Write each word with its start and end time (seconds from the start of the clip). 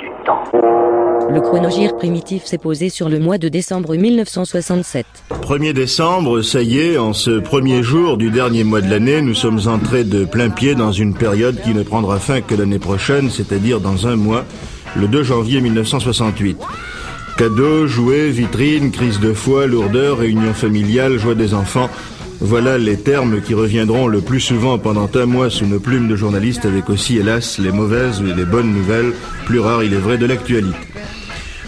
du 0.00 0.08
temps. 0.24 0.42
Le 1.32 1.40
chronogire 1.40 1.96
primitif 1.96 2.44
s'est 2.44 2.58
posé 2.58 2.88
sur 2.88 3.08
le 3.08 3.20
mois 3.20 3.38
de 3.38 3.48
décembre 3.48 3.94
1967. 3.94 5.06
1er 5.30 5.72
décembre, 5.72 6.42
ça 6.42 6.62
y 6.62 6.78
est, 6.78 6.98
en 6.98 7.12
ce 7.12 7.38
premier 7.38 7.82
jour 7.82 8.16
du 8.16 8.30
dernier 8.30 8.64
mois 8.64 8.80
de 8.80 8.90
l'année, 8.90 9.22
nous 9.22 9.34
sommes 9.34 9.60
entrés 9.66 10.04
de 10.04 10.24
plein 10.24 10.50
pied 10.50 10.74
dans 10.74 10.92
une 10.92 11.14
période 11.14 11.60
qui 11.62 11.72
ne 11.72 11.82
prendra 11.82 12.18
fin 12.18 12.40
que 12.40 12.54
l'année 12.54 12.78
prochaine, 12.78 13.30
c'est-à-dire 13.30 13.80
dans 13.80 14.06
un 14.06 14.16
mois, 14.16 14.44
le 14.96 15.06
2 15.06 15.22
janvier 15.22 15.60
1968. 15.60 16.58
Cadeaux, 17.36 17.86
jouets, 17.86 18.30
vitrines, 18.30 18.90
crise 18.90 19.20
de 19.20 19.32
foi, 19.32 19.66
lourdeur, 19.66 20.18
réunion 20.18 20.52
familiale, 20.52 21.18
joie 21.18 21.34
des 21.34 21.54
enfants, 21.54 21.88
voilà 22.40 22.78
les 22.78 22.98
termes 22.98 23.40
qui 23.42 23.54
reviendront 23.54 24.06
le 24.06 24.20
plus 24.20 24.40
souvent 24.40 24.78
pendant 24.78 25.10
un 25.14 25.26
mois 25.26 25.50
sous 25.50 25.66
nos 25.66 25.78
plumes 25.78 26.08
de 26.08 26.16
journalistes 26.16 26.64
avec 26.64 26.88
aussi, 26.88 27.18
hélas, 27.18 27.58
les 27.58 27.70
mauvaises 27.70 28.22
et 28.22 28.34
les 28.34 28.44
bonnes 28.44 28.72
nouvelles, 28.72 29.12
plus 29.44 29.60
rares 29.60 29.84
il 29.84 29.92
est 29.92 29.98
vrai, 29.98 30.16
de 30.16 30.26
l'actualité. 30.26 30.76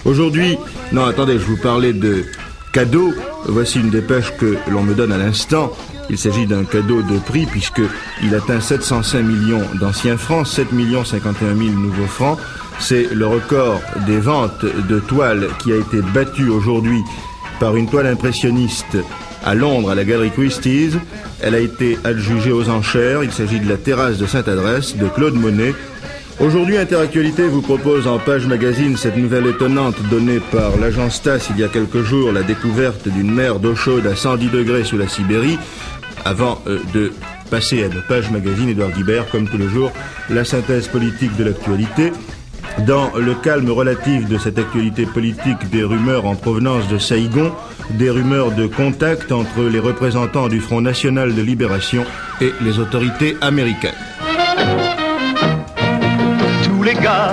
Aujourd'hui, 0.04 0.56
non 0.92 1.04
attendez, 1.04 1.38
je 1.38 1.44
vous 1.44 1.58
parlais 1.58 1.92
de 1.92 2.24
cadeaux. 2.72 3.12
Voici 3.44 3.80
une 3.80 3.90
dépêche 3.90 4.32
que 4.38 4.56
l'on 4.70 4.82
me 4.82 4.94
donne 4.94 5.12
à 5.12 5.18
l'instant. 5.18 5.72
Il 6.10 6.18
s'agit 6.18 6.46
d'un 6.46 6.64
cadeau 6.64 7.02
de 7.02 7.18
prix 7.18 7.46
puisqu'il 7.46 8.34
atteint 8.34 8.60
705 8.60 9.22
millions 9.22 9.62
d'anciens 9.78 10.16
francs, 10.16 10.46
7 10.46 10.68
51 11.04 11.54
000 11.54 11.70
nouveaux 11.70 12.06
francs. 12.06 12.38
C'est 12.78 13.14
le 13.14 13.26
record 13.26 13.80
des 14.06 14.18
ventes 14.18 14.64
de 14.88 14.98
toiles 14.98 15.48
qui 15.60 15.72
a 15.72 15.76
été 15.76 16.00
battu 16.14 16.48
aujourd'hui 16.48 17.02
par 17.60 17.76
une 17.76 17.88
toile 17.88 18.06
impressionniste 18.06 18.96
à 19.44 19.54
Londres 19.54 19.90
à 19.90 19.94
la 19.94 20.04
galerie 20.04 20.30
Christie's. 20.30 20.94
Elle 21.40 21.54
a 21.54 21.58
été 21.58 21.98
adjugée 22.04 22.52
aux 22.52 22.68
enchères. 22.68 23.22
Il 23.24 23.32
s'agit 23.32 23.60
de 23.60 23.68
la 23.68 23.76
terrasse 23.76 24.18
de 24.18 24.26
Sainte-Adresse 24.26 24.96
de 24.96 25.06
Claude 25.08 25.34
Monet. 25.34 25.74
Aujourd'hui, 26.40 26.76
Interactualité 26.76 27.46
vous 27.46 27.62
propose 27.62 28.06
en 28.06 28.18
page 28.18 28.46
magazine 28.46 28.96
cette 28.96 29.16
nouvelle 29.16 29.46
étonnante 29.46 29.96
donnée 30.10 30.40
par 30.40 30.76
l'agence 30.76 31.22
TAS 31.22 31.48
il 31.50 31.60
y 31.60 31.64
a 31.64 31.68
quelques 31.68 32.02
jours, 32.02 32.32
la 32.32 32.42
découverte 32.42 33.06
d'une 33.08 33.30
mer 33.30 33.60
d'eau 33.60 33.76
chaude 33.76 34.06
à 34.06 34.16
110 34.16 34.48
degrés 34.48 34.84
sous 34.84 34.98
la 34.98 35.08
Sibérie. 35.08 35.58
Avant 36.24 36.60
euh, 36.66 36.78
de 36.94 37.12
passer 37.50 37.84
à 37.84 37.88
nos 37.88 38.00
pages 38.08 38.30
magazine, 38.30 38.68
Edouard 38.68 38.90
Guibert, 38.92 39.28
comme 39.30 39.46
tous 39.46 39.58
les 39.58 39.68
jours, 39.68 39.92
la 40.30 40.44
synthèse 40.44 40.88
politique 40.88 41.36
de 41.36 41.44
l'actualité. 41.44 42.12
Dans 42.86 43.12
le 43.16 43.34
calme 43.34 43.70
relatif 43.70 44.26
de 44.28 44.38
cette 44.38 44.58
actualité 44.58 45.04
politique, 45.04 45.70
des 45.70 45.84
rumeurs 45.84 46.24
en 46.24 46.34
provenance 46.34 46.88
de 46.88 46.96
Saïgon, 46.96 47.52
des 47.94 48.10
rumeurs 48.10 48.52
de 48.52 48.66
contact 48.66 49.32
entre 49.32 49.62
les 49.62 49.78
représentants 49.78 50.48
du 50.48 50.60
Front 50.60 50.80
National 50.80 51.34
de 51.34 51.42
Libération 51.42 52.04
et 52.40 52.52
les 52.60 52.78
autorités 52.78 53.36
américaines. 53.40 53.92
Tous 56.64 56.82
les 56.82 56.94
gars 56.94 57.32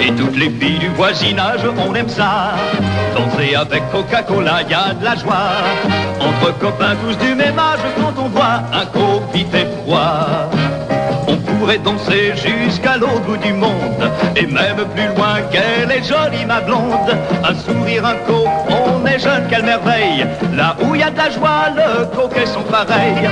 et 0.00 0.12
toutes 0.14 0.36
les 0.36 0.50
filles 0.50 0.78
du 0.78 0.88
voisinage, 0.88 1.60
on 1.78 1.94
aime 1.94 2.08
ça. 2.08 2.54
Danser 3.14 3.54
avec 3.54 3.82
Coca-Cola, 3.90 4.62
y 4.62 4.74
a 4.74 4.94
de 4.94 5.04
la 5.04 5.16
joie. 5.16 5.50
Entre 6.20 6.58
copains 6.58 6.96
tous 6.96 7.16
du 7.24 7.34
même 7.34 7.58
âge, 7.58 7.80
quand 7.96 8.22
on 8.22 8.28
voit 8.28 8.62
un 8.72 8.86
copier 8.86 9.46
fait 9.50 9.68
froid 11.22 11.36
pourrait 11.62 11.78
danser 11.78 12.32
jusqu'à 12.34 12.96
l'autre 12.96 13.20
bout 13.20 13.36
du 13.36 13.52
monde 13.52 14.10
Et 14.36 14.46
même 14.46 14.84
plus 14.94 15.06
loin 15.16 15.40
qu'elle 15.50 15.90
est 15.90 16.02
jolie 16.02 16.44
ma 16.46 16.60
blonde. 16.60 17.16
Un 17.44 17.54
sourire, 17.54 18.04
un 18.06 18.16
coq, 18.26 18.48
on 18.68 19.06
est 19.06 19.18
jeune, 19.18 19.46
quelle 19.48 19.64
merveille. 19.64 20.26
Là 20.54 20.76
où 20.82 20.94
il 20.94 21.00
y 21.00 21.04
a 21.04 21.10
de 21.10 21.18
la 21.18 21.30
joie, 21.30 21.70
le 21.76 22.06
coquet 22.16 22.46
sont 22.46 22.62
pareils 22.62 23.28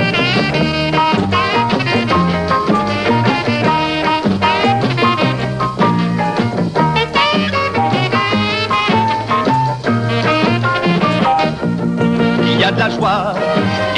Il 12.43 12.59
y 12.59 12.63
a 12.63 12.71
de 12.71 12.79
la 12.79 12.89
joie, 12.89 13.33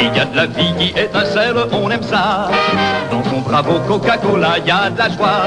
il 0.04 0.18
y 0.18 0.20
a 0.20 0.26
de 0.26 0.36
la 0.36 0.46
vie 0.46 0.74
qui 0.78 0.90
étincelle, 1.00 1.56
on 1.72 1.90
aime 1.90 2.04
ça 2.04 2.50
bravo 3.54 3.80
Coca-Cola, 3.88 4.58
y 4.66 4.72
a 4.72 4.90
de 4.90 4.98
la 4.98 5.10
joie. 5.10 5.44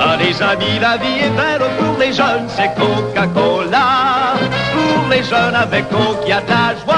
Allez 0.00 0.42
amis, 0.42 0.78
la 0.80 0.96
vie 0.96 1.20
est 1.22 1.30
belle 1.30 1.62
pour 1.78 1.96
les 1.98 2.12
jeunes, 2.12 2.48
c'est 2.48 2.74
Coca-Cola. 2.74 4.34
Pour 4.74 5.08
les 5.08 5.22
jeunes 5.22 5.54
avec 5.54 5.88
Coca, 5.88 6.26
y 6.26 6.32
a 6.32 6.40
de 6.40 6.48
la 6.48 6.74
joie. 6.84 6.94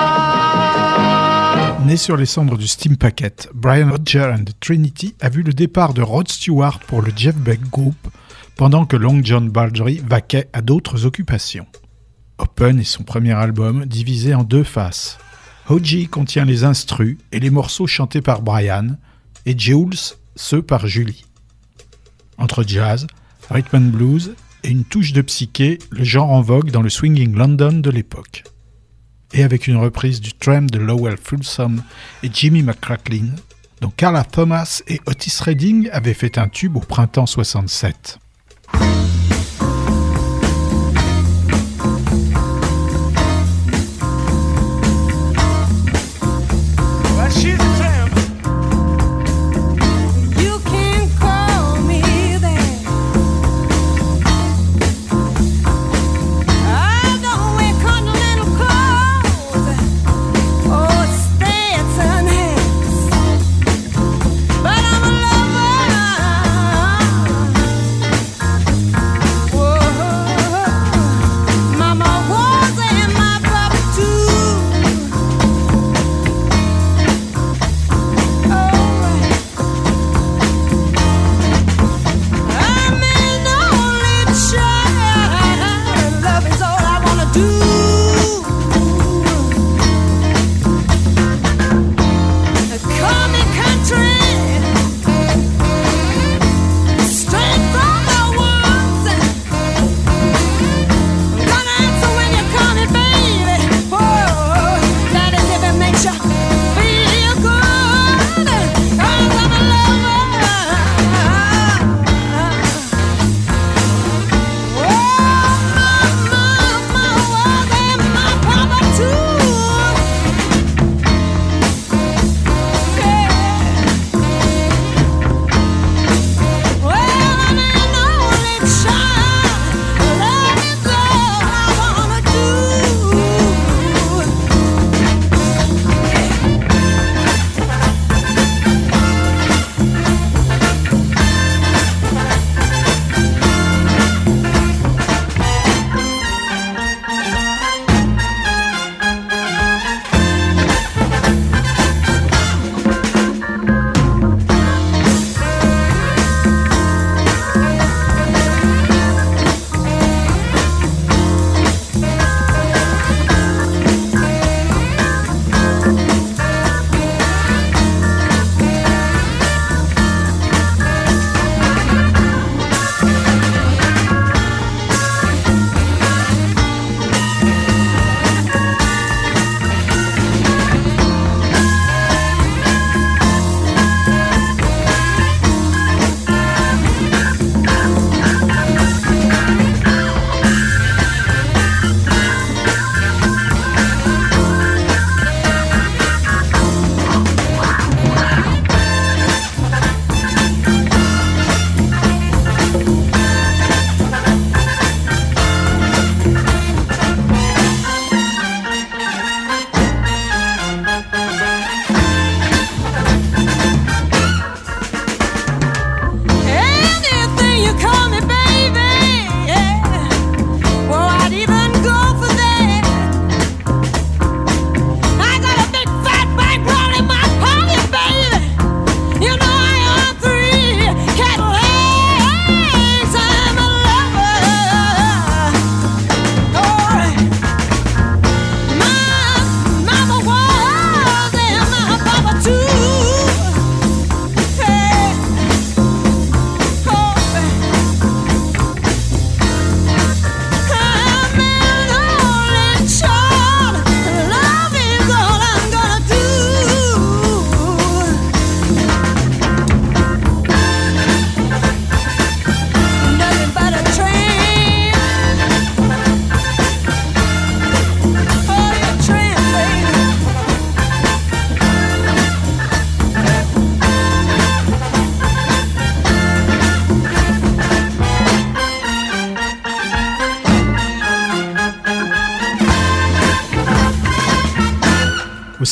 Né 1.85 1.97
sur 1.97 2.17
les 2.17 2.27
cendres 2.27 2.57
du 2.57 2.67
Steam 2.67 2.97
Packet, 2.97 3.51
Brian 3.55 3.91
Rodger 3.91 4.33
and 4.33 4.45
Trinity 4.61 5.15
a 5.21 5.29
vu 5.29 5.43
le 5.43 5.53
départ 5.53 5.93
de 5.93 6.03
Rod 6.03 6.29
Stewart 6.29 6.79
pour 6.87 7.03
le 7.03 7.13
Jeff 7.15 7.37
Beck 7.37 7.61
Group, 7.71 7.97
pendant 8.57 8.87
que 8.87 8.97
Long 8.97 9.21
John 9.23 9.51
Baldry 9.51 10.01
vaquait 10.07 10.49
à 10.53 10.63
d'autres 10.63 11.05
occupations. 11.07 11.67
Open 12.39 12.79
est 12.79 12.85
son 12.85 13.03
premier 13.03 13.33
album 13.33 13.85
divisé 13.85 14.35
en 14.35 14.45
deux 14.45 14.65
faces. 14.65 15.19
Hoji 15.71 16.09
contient 16.09 16.45
les 16.45 16.65
instrus 16.65 17.17
et 17.31 17.39
les 17.39 17.49
morceaux 17.49 17.87
chantés 17.87 18.21
par 18.21 18.43
Brian, 18.43 18.97
et 19.47 19.57
Jules 19.57 20.17
ceux 20.35 20.63
par 20.63 20.89
Julie. 20.89 21.25
Entre 22.39 22.65
jazz, 22.67 23.07
rhythm 23.51 23.77
and 23.77 23.91
blues 23.91 24.35
et 24.65 24.71
une 24.71 24.85
touche 24.85 25.13
de 25.13 25.23
psyché, 25.23 25.79
le 25.91 26.03
genre 26.03 26.31
en 26.31 26.43
vogue 26.43 26.73
dans 26.73 26.83
le 26.83 26.91
swinging 26.91 27.37
London 27.37 27.79
de 27.79 27.91
l'époque. 27.91 28.43
Et 29.33 29.45
avec 29.45 29.69
une 29.69 29.77
reprise 29.77 30.21
du 30.21 30.33
tram 30.33 30.69
de 30.69 30.79
Lowell 30.81 31.17
Fulsom 31.17 31.85
et 32.25 32.31
Jimmy 32.33 32.65
McCracklin, 32.65 33.37
dont 33.81 33.93
Carla 33.97 34.25
Thomas 34.25 34.83
et 34.89 35.01
Otis 35.07 35.39
Redding 35.41 35.89
avaient 35.93 36.15
fait 36.15 36.37
un 36.37 36.49
tube 36.49 36.77
au 36.77 36.81
printemps 36.81 37.27
67. 37.27 38.19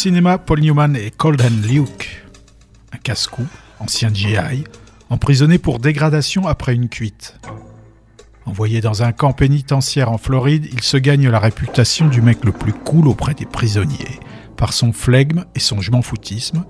Cinéma, 0.09 0.39
Paul 0.39 0.61
Newman 0.61 0.97
et 0.97 1.11
Colden 1.11 1.61
Luke, 1.61 2.25
un 2.95 2.97
casse-cou, 2.97 3.45
ancien 3.79 4.09
GI, 4.11 4.65
emprisonné 5.11 5.59
pour 5.59 5.81
dégradation 5.81 6.47
après 6.47 6.75
une 6.75 6.89
cuite. 6.89 7.39
Envoyé 8.47 8.81
dans 8.81 9.03
un 9.03 9.13
camp 9.13 9.35
pénitentiaire 9.35 10.11
en 10.11 10.17
Floride, 10.17 10.67
il 10.73 10.81
se 10.81 10.97
gagne 10.97 11.29
la 11.29 11.39
réputation 11.39 12.09
du 12.09 12.23
mec 12.23 12.43
le 12.47 12.53
plus 12.53 12.73
cool 12.73 13.07
auprès 13.07 13.35
des 13.35 13.45
prisonniers, 13.45 14.19
par 14.57 14.73
son 14.73 14.95
flegme 14.95 15.45
et 15.55 15.61
son 15.61 15.83
je 15.83 15.91
foutisme, 16.01 16.65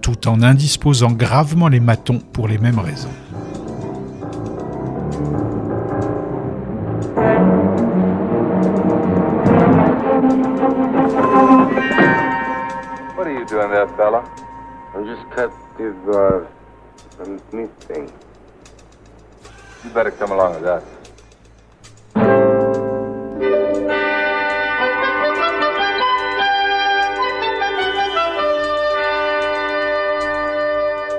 tout 0.00 0.28
en 0.28 0.40
indisposant 0.40 1.10
gravement 1.10 1.66
les 1.66 1.80
matons 1.80 2.20
pour 2.20 2.46
les 2.46 2.58
mêmes 2.58 2.78
raisons. 2.78 3.10
Fella? 14.04 14.22
Just 15.06 15.24
cut 15.34 15.50
this, 15.78 15.94
uh, 16.14 16.44
meat 17.52 17.70
thing. 17.88 18.10
You 19.82 19.90
better 19.90 20.10
come 20.10 20.32
along 20.32 20.56
with 20.56 20.66
us. 20.66 20.82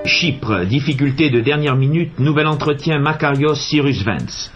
Chypre, 0.06 0.66
difficulté 0.68 1.30
de 1.30 1.42
dernière 1.42 1.76
minute, 1.76 2.20
nouvel 2.20 2.48
entretien 2.48 3.00
Makarios 3.00 3.56
Cyrus 3.56 4.04
Vance. 4.04 4.52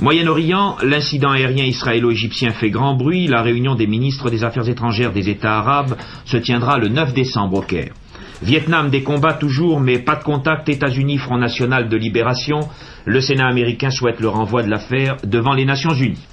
Moyen-Orient, 0.00 0.76
l'incident 0.82 1.30
aérien 1.30 1.64
israélo-égyptien 1.64 2.50
fait 2.50 2.70
grand 2.70 2.96
bruit, 2.96 3.28
la 3.28 3.42
réunion 3.42 3.76
des 3.76 3.86
ministres 3.86 4.28
des 4.28 4.42
Affaires 4.42 4.68
étrangères 4.68 5.12
des 5.12 5.28
États 5.28 5.58
arabes 5.58 5.96
se 6.24 6.36
tiendra 6.36 6.78
le 6.78 6.88
9 6.88 7.14
décembre 7.14 7.58
au 7.58 7.62
Caire. 7.62 7.92
Vietnam 8.42 8.90
des 8.90 9.04
combats 9.04 9.34
toujours, 9.34 9.78
mais 9.78 10.00
pas 10.00 10.16
de 10.16 10.24
contact 10.24 10.68
États-Unis 10.68 11.18
Front 11.18 11.38
National 11.38 11.88
de 11.88 11.96
Libération. 11.96 12.68
Le 13.04 13.20
Sénat 13.20 13.46
américain 13.46 13.90
souhaite 13.90 14.18
le 14.18 14.28
renvoi 14.28 14.64
de 14.64 14.70
l'affaire 14.70 15.16
devant 15.22 15.54
les 15.54 15.64
Nations 15.64 15.94
Unies. 15.94 16.26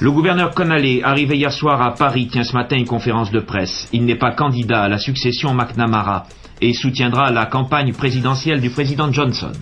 Le 0.00 0.10
gouverneur 0.10 0.52
Connolly, 0.52 1.02
arrivé 1.04 1.36
hier 1.36 1.52
soir 1.52 1.80
à 1.80 1.94
Paris, 1.94 2.26
tient 2.26 2.42
ce 2.42 2.54
matin 2.54 2.76
une 2.76 2.86
conférence 2.86 3.30
de 3.30 3.38
presse. 3.38 3.88
Il 3.92 4.04
n'est 4.04 4.18
pas 4.18 4.32
candidat 4.32 4.82
à 4.82 4.88
la 4.88 4.98
succession 4.98 5.54
McNamara 5.54 6.24
et 6.60 6.72
soutiendra 6.72 7.30
la 7.30 7.46
campagne 7.46 7.92
présidentielle 7.92 8.60
du 8.60 8.70
président 8.70 9.12
Johnson. 9.12 9.52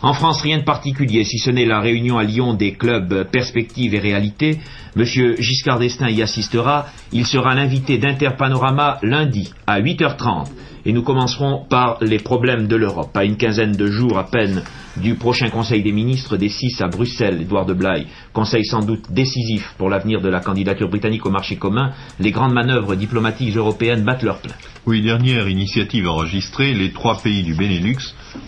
En 0.00 0.12
France, 0.12 0.42
rien 0.42 0.58
de 0.58 0.64
particulier, 0.64 1.24
si 1.24 1.38
ce 1.38 1.50
n'est 1.50 1.64
la 1.64 1.80
réunion 1.80 2.18
à 2.18 2.22
Lyon 2.22 2.54
des 2.54 2.72
clubs 2.72 3.28
Perspective 3.32 3.94
et 3.94 3.98
Réalité. 3.98 4.60
Monsieur 4.94 5.34
Giscard 5.40 5.80
d'Estaing 5.80 6.08
y 6.10 6.22
assistera. 6.22 6.86
Il 7.10 7.26
sera 7.26 7.54
l'invité 7.56 7.98
d'Interpanorama 7.98 8.98
lundi 9.02 9.52
à 9.66 9.80
8h30 9.80 10.46
et 10.86 10.92
nous 10.92 11.02
commencerons 11.02 11.64
par 11.68 11.98
les 12.00 12.18
problèmes 12.18 12.68
de 12.68 12.76
l'Europe. 12.76 13.16
À 13.16 13.24
une 13.24 13.36
quinzaine 13.36 13.72
de 13.72 13.86
jours 13.88 14.18
à 14.18 14.24
peine 14.24 14.62
du 14.96 15.16
prochain 15.16 15.50
Conseil 15.50 15.82
des 15.82 15.92
ministres 15.92 16.36
des 16.36 16.48
6 16.48 16.80
à 16.80 16.86
Bruxelles, 16.86 17.42
Édouard 17.42 17.66
de 17.66 17.74
Blaye, 17.74 18.06
conseil 18.32 18.64
sans 18.64 18.84
doute 18.84 19.10
décisif 19.10 19.74
pour 19.78 19.90
l'avenir 19.90 20.20
de 20.20 20.28
la 20.28 20.40
candidature 20.40 20.88
britannique 20.88 21.26
au 21.26 21.30
marché 21.30 21.56
commun, 21.56 21.90
les 22.20 22.30
grandes 22.30 22.54
manœuvres 22.54 22.94
diplomatiques 22.94 23.56
européennes 23.56 24.04
battent 24.04 24.22
leur 24.22 24.38
plein. 24.38 24.54
Oui, 24.88 25.02
dernière 25.02 25.50
initiative 25.50 26.08
enregistrée, 26.08 26.72
les 26.72 26.94
trois 26.94 27.20
pays 27.20 27.42
du 27.42 27.52
Benelux 27.52 27.98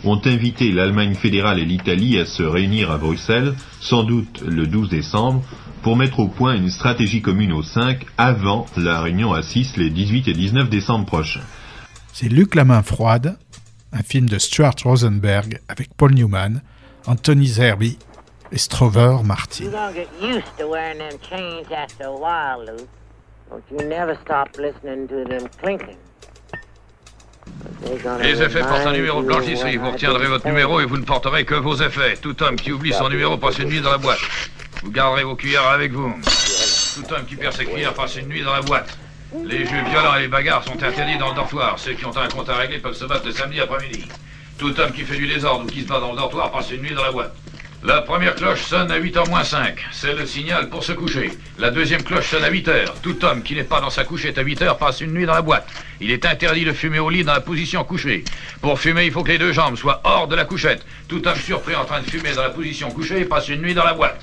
ont 0.04 0.18
invité 0.24 0.72
l'Allemagne 0.72 1.14
fédérale 1.14 1.58
et 1.58 1.66
l'Italie 1.66 2.18
à 2.18 2.24
se 2.24 2.42
réunir 2.42 2.90
à 2.90 2.96
Bruxelles, 2.96 3.52
sans 3.78 4.04
doute 4.04 4.40
le 4.40 4.66
12 4.66 4.88
décembre, 4.88 5.42
pour 5.82 5.98
mettre 5.98 6.18
au 6.18 6.28
point 6.28 6.56
une 6.56 6.70
stratégie 6.70 7.20
commune 7.20 7.52
aux 7.52 7.62
5 7.62 8.06
avant 8.16 8.64
la 8.78 9.02
réunion 9.02 9.34
à 9.34 9.42
6 9.42 9.76
les 9.76 9.90
18 9.90 10.28
et 10.28 10.32
19 10.32 10.70
décembre 10.70 11.04
prochains. 11.04 11.44
C'est 12.14 12.30
Luc 12.30 12.54
la 12.54 12.64
main 12.64 12.82
froide, 12.82 13.36
un 13.92 14.02
film 14.02 14.26
de 14.26 14.38
Stuart 14.38 14.76
Rosenberg 14.82 15.60
avec 15.68 15.92
Paul 15.94 16.14
Newman, 16.14 16.62
Anthony 17.04 17.48
Zerby 17.48 17.98
et 18.50 18.56
Strover 18.56 19.18
Martin. 19.24 19.66
Les 28.22 28.42
effets 28.42 28.60
portent 28.60 28.86
un 28.86 28.92
numéro 28.92 29.22
de 29.22 29.26
blanchisserie. 29.26 29.76
Vous 29.76 29.90
retiendrez 29.90 30.26
votre 30.26 30.46
numéro 30.46 30.80
et 30.80 30.84
vous 30.84 30.96
ne 30.96 31.04
porterez 31.04 31.44
que 31.44 31.54
vos 31.54 31.76
effets. 31.76 32.16
Tout 32.16 32.42
homme 32.42 32.56
qui 32.56 32.72
oublie 32.72 32.92
son 32.92 33.08
numéro 33.08 33.36
passe 33.36 33.58
une 33.58 33.68
nuit 33.68 33.80
dans 33.80 33.90
la 33.90 33.98
boîte. 33.98 34.20
Vous 34.82 34.90
garderez 34.90 35.24
vos 35.24 35.36
cuillères 35.36 35.66
avec 35.66 35.92
vous. 35.92 36.14
Tout 36.94 37.12
homme 37.12 37.24
qui 37.26 37.36
perd 37.36 37.54
ses 37.54 37.66
cuillères 37.66 37.94
passe 37.94 38.16
une 38.16 38.28
nuit 38.28 38.42
dans 38.42 38.54
la 38.54 38.62
boîte. 38.62 38.98
Les 39.44 39.64
jeux 39.64 39.82
violents 39.90 40.16
et 40.16 40.22
les 40.22 40.28
bagarres 40.28 40.64
sont 40.64 40.82
interdits 40.82 41.18
dans 41.18 41.28
le 41.30 41.34
dortoir. 41.34 41.78
Ceux 41.78 41.92
qui 41.92 42.04
ont 42.04 42.16
un 42.16 42.28
compte 42.28 42.48
à 42.48 42.56
régler 42.56 42.78
peuvent 42.78 42.94
se 42.94 43.04
battre 43.04 43.26
le 43.26 43.32
samedi 43.32 43.60
après-midi. 43.60 44.06
Tout 44.58 44.78
homme 44.78 44.92
qui 44.92 45.02
fait 45.02 45.16
du 45.16 45.26
désordre 45.26 45.64
ou 45.64 45.68
qui 45.68 45.82
se 45.82 45.88
bat 45.88 46.00
dans 46.00 46.12
le 46.12 46.18
dortoir 46.18 46.50
passe 46.50 46.70
une 46.70 46.82
nuit 46.82 46.94
dans 46.94 47.04
la 47.04 47.12
boîte. 47.12 47.34
La 47.82 48.02
première 48.02 48.34
cloche 48.34 48.60
sonne 48.60 48.90
à 48.90 49.00
8h 49.00 49.30
moins 49.30 49.42
5. 49.42 49.86
C'est 49.90 50.12
le 50.12 50.26
signal 50.26 50.68
pour 50.68 50.84
se 50.84 50.92
coucher. 50.92 51.30
La 51.58 51.70
deuxième 51.70 52.02
cloche 52.02 52.28
sonne 52.28 52.44
à 52.44 52.50
8h. 52.50 53.00
Tout 53.02 53.24
homme 53.24 53.42
qui 53.42 53.54
n'est 53.54 53.64
pas 53.64 53.80
dans 53.80 53.88
sa 53.88 54.04
couchette 54.04 54.36
à 54.36 54.44
8h 54.44 54.76
passe 54.76 55.00
une 55.00 55.12
nuit 55.12 55.24
dans 55.24 55.32
la 55.32 55.40
boîte. 55.40 55.66
Il 55.98 56.10
est 56.10 56.26
interdit 56.26 56.66
de 56.66 56.74
fumer 56.74 56.98
au 56.98 57.08
lit 57.08 57.24
dans 57.24 57.32
la 57.32 57.40
position 57.40 57.82
couchée. 57.84 58.22
Pour 58.60 58.78
fumer, 58.78 59.06
il 59.06 59.12
faut 59.12 59.22
que 59.22 59.30
les 59.30 59.38
deux 59.38 59.54
jambes 59.54 59.76
soient 59.76 60.02
hors 60.04 60.28
de 60.28 60.36
la 60.36 60.44
couchette. 60.44 60.84
Tout 61.08 61.26
homme 61.26 61.38
surpris 61.38 61.74
en 61.74 61.86
train 61.86 62.02
de 62.02 62.10
fumer 62.10 62.34
dans 62.34 62.42
la 62.42 62.50
position 62.50 62.90
couchée 62.90 63.24
passe 63.24 63.48
une 63.48 63.62
nuit 63.62 63.72
dans 63.72 63.84
la 63.84 63.94
boîte. 63.94 64.20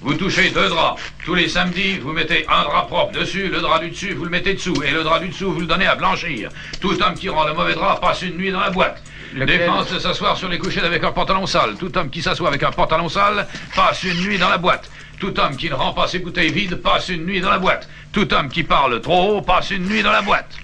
Vous 0.00 0.14
touchez 0.14 0.50
deux 0.50 0.68
draps. 0.68 1.00
Tous 1.24 1.36
les 1.36 1.48
samedis, 1.48 1.98
vous 1.98 2.12
mettez 2.12 2.44
un 2.48 2.64
drap 2.64 2.86
propre 2.88 3.12
dessus, 3.12 3.48
le 3.48 3.60
drap 3.60 3.78
du 3.78 3.90
dessus, 3.90 4.14
vous 4.14 4.24
le 4.24 4.30
mettez 4.30 4.54
dessous, 4.54 4.82
et 4.82 4.90
le 4.90 5.04
drap 5.04 5.20
du 5.20 5.28
dessous, 5.28 5.52
vous 5.52 5.60
le 5.60 5.66
donnez 5.66 5.86
à 5.86 5.94
blanchir. 5.94 6.50
Tout 6.80 7.00
homme 7.00 7.14
qui 7.14 7.28
rend 7.28 7.46
le 7.46 7.52
mauvais 7.52 7.74
drap 7.74 8.00
passe 8.00 8.22
une 8.22 8.36
nuit 8.36 8.50
dans 8.50 8.60
la 8.60 8.70
boîte. 8.70 9.00
Défense 9.34 9.92
de 9.92 9.98
s'asseoir 9.98 10.36
sur 10.36 10.48
les 10.48 10.58
couchettes 10.58 10.84
avec 10.84 11.04
un 11.04 11.12
pantalon 11.12 11.46
sale. 11.46 11.76
Tout 11.78 11.96
homme 11.96 12.10
qui 12.10 12.20
s'assoit 12.22 12.48
avec 12.48 12.62
un 12.62 12.72
pantalon 12.72 13.08
sale 13.08 13.46
passe 13.74 14.02
une 14.02 14.20
nuit 14.20 14.38
dans 14.38 14.48
la 14.48 14.58
boîte. 14.58 14.90
Tout 15.20 15.38
homme 15.38 15.56
qui 15.56 15.68
ne 15.68 15.74
rend 15.74 15.92
pas 15.92 16.08
ses 16.08 16.18
bouteilles 16.18 16.52
vides 16.52 16.76
passe 16.76 17.10
une 17.10 17.24
nuit 17.24 17.40
dans 17.40 17.50
la 17.50 17.58
boîte. 17.58 17.88
Tout 18.12 18.32
homme 18.34 18.48
qui 18.48 18.64
parle 18.64 19.00
trop 19.00 19.36
haut 19.36 19.42
passe 19.42 19.70
une 19.70 19.84
nuit 19.86 20.02
dans 20.02 20.12
la 20.12 20.22
boîte. 20.22 20.56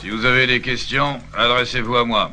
Si 0.00 0.10
vous 0.10 0.24
avez 0.24 0.46
des 0.46 0.60
questions, 0.60 1.20
adressez-vous 1.36 1.96
à 1.96 2.04
moi. 2.04 2.30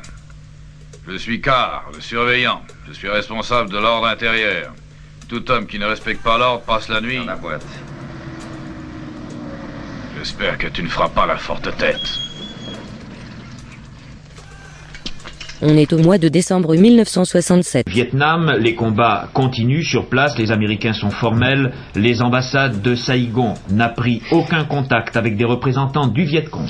Je 1.07 1.17
suis 1.17 1.41
Car, 1.41 1.85
le 1.93 2.01
surveillant. 2.01 2.61
Je 2.87 2.93
suis 2.93 3.09
responsable 3.09 3.69
de 3.69 3.77
l'ordre 3.77 4.07
intérieur. 4.07 4.73
Tout 5.29 5.51
homme 5.51 5.67
qui 5.67 5.77
ne 5.77 5.85
respecte 5.85 6.23
pas 6.23 6.37
l'ordre 6.37 6.63
passe 6.63 6.89
la 6.89 7.01
nuit. 7.01 7.17
Dans 7.17 7.25
la 7.25 7.35
boîte. 7.35 7.65
J'espère 10.17 10.57
que 10.57 10.67
tu 10.67 10.81
ne 10.81 10.87
feras 10.87 11.09
pas 11.09 11.25
la 11.27 11.37
forte 11.37 11.75
tête. 11.77 12.24
On 15.61 15.77
est 15.77 15.93
au 15.93 15.99
mois 15.99 16.17
de 16.17 16.27
décembre 16.27 16.75
1967. 16.75 17.87
Vietnam, 17.89 18.55
les 18.59 18.75
combats 18.75 19.29
continuent 19.33 19.83
sur 19.83 20.07
place, 20.07 20.37
les 20.37 20.51
Américains 20.51 20.91
sont 20.91 21.11
formels, 21.11 21.71
les 21.95 22.21
ambassades 22.21 22.81
de 22.81 22.93
Saïgon 22.93 23.53
n'a 23.69 23.87
pris 23.87 24.21
aucun 24.31 24.65
contact 24.65 25.15
avec 25.15 25.37
des 25.37 25.45
représentants 25.45 26.07
du 26.07 26.25
Viet 26.25 26.45
Cong. 26.51 26.67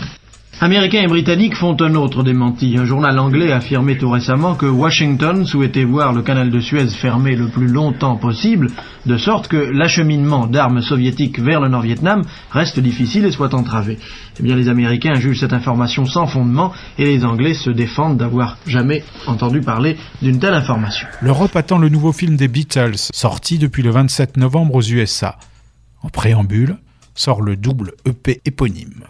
Américains 0.62 1.02
et 1.02 1.08
Britanniques 1.08 1.56
font 1.56 1.76
un 1.82 1.96
autre 1.96 2.24
démenti. 2.24 2.78
Un 2.80 2.86
journal 2.86 3.20
anglais 3.20 3.52
a 3.52 3.58
affirmé 3.58 3.98
tout 3.98 4.10
récemment 4.10 4.56
que 4.56 4.66
Washington 4.66 5.46
souhaitait 5.46 5.84
voir 5.84 6.14
le 6.14 6.22
canal 6.22 6.50
de 6.50 6.62
Suez 6.62 6.88
fermé 6.88 7.36
le 7.36 7.50
plus 7.50 7.68
longtemps 7.68 8.16
possible, 8.16 8.70
de 9.06 9.18
sorte 9.18 9.50
que 9.50 9.58
l'acheminement 9.58 10.48
d'armes 10.48 10.82
soviétiques 10.82 11.40
vers 11.40 11.60
le 11.60 11.68
Nord-Vietnam 11.68 12.24
reste 12.52 12.80
difficile 12.80 13.26
et 13.26 13.32
soit 13.32 13.54
entravé. 13.54 14.00
Eh 14.40 14.44
bien, 14.44 14.56
les 14.56 14.70
Américains 14.70 15.16
jugent 15.16 15.42
cette 15.42 15.52
information 15.52 16.06
sans 16.06 16.26
fondement 16.26 16.72
et 16.98 17.04
les 17.04 17.26
Anglais 17.26 17.54
se 17.54 17.70
défendent 17.70 18.18
d'avoir 18.18 18.58
jamais 18.66 19.04
entendu 19.28 19.60
parler 19.60 19.98
d'une 20.22 20.40
telle 20.40 20.54
information. 20.54 21.06
L'Europe 21.22 21.56
attend 21.58 21.80
le 21.80 21.90
nouveau 21.90 22.14
film 22.14 22.38
des 22.38 22.48
Beatles, 22.48 22.96
sorti 23.14 23.58
depuis 23.58 23.84
le 23.84 23.92
27 23.92 24.38
novembre 24.38 24.76
aux 24.76 24.82
USA. 24.84 25.38
En 26.02 26.08
préambule, 26.08 26.78
sort 27.14 27.42
le 27.42 27.58
double 27.58 27.92
EP 28.06 28.40
éponyme. 28.46 29.04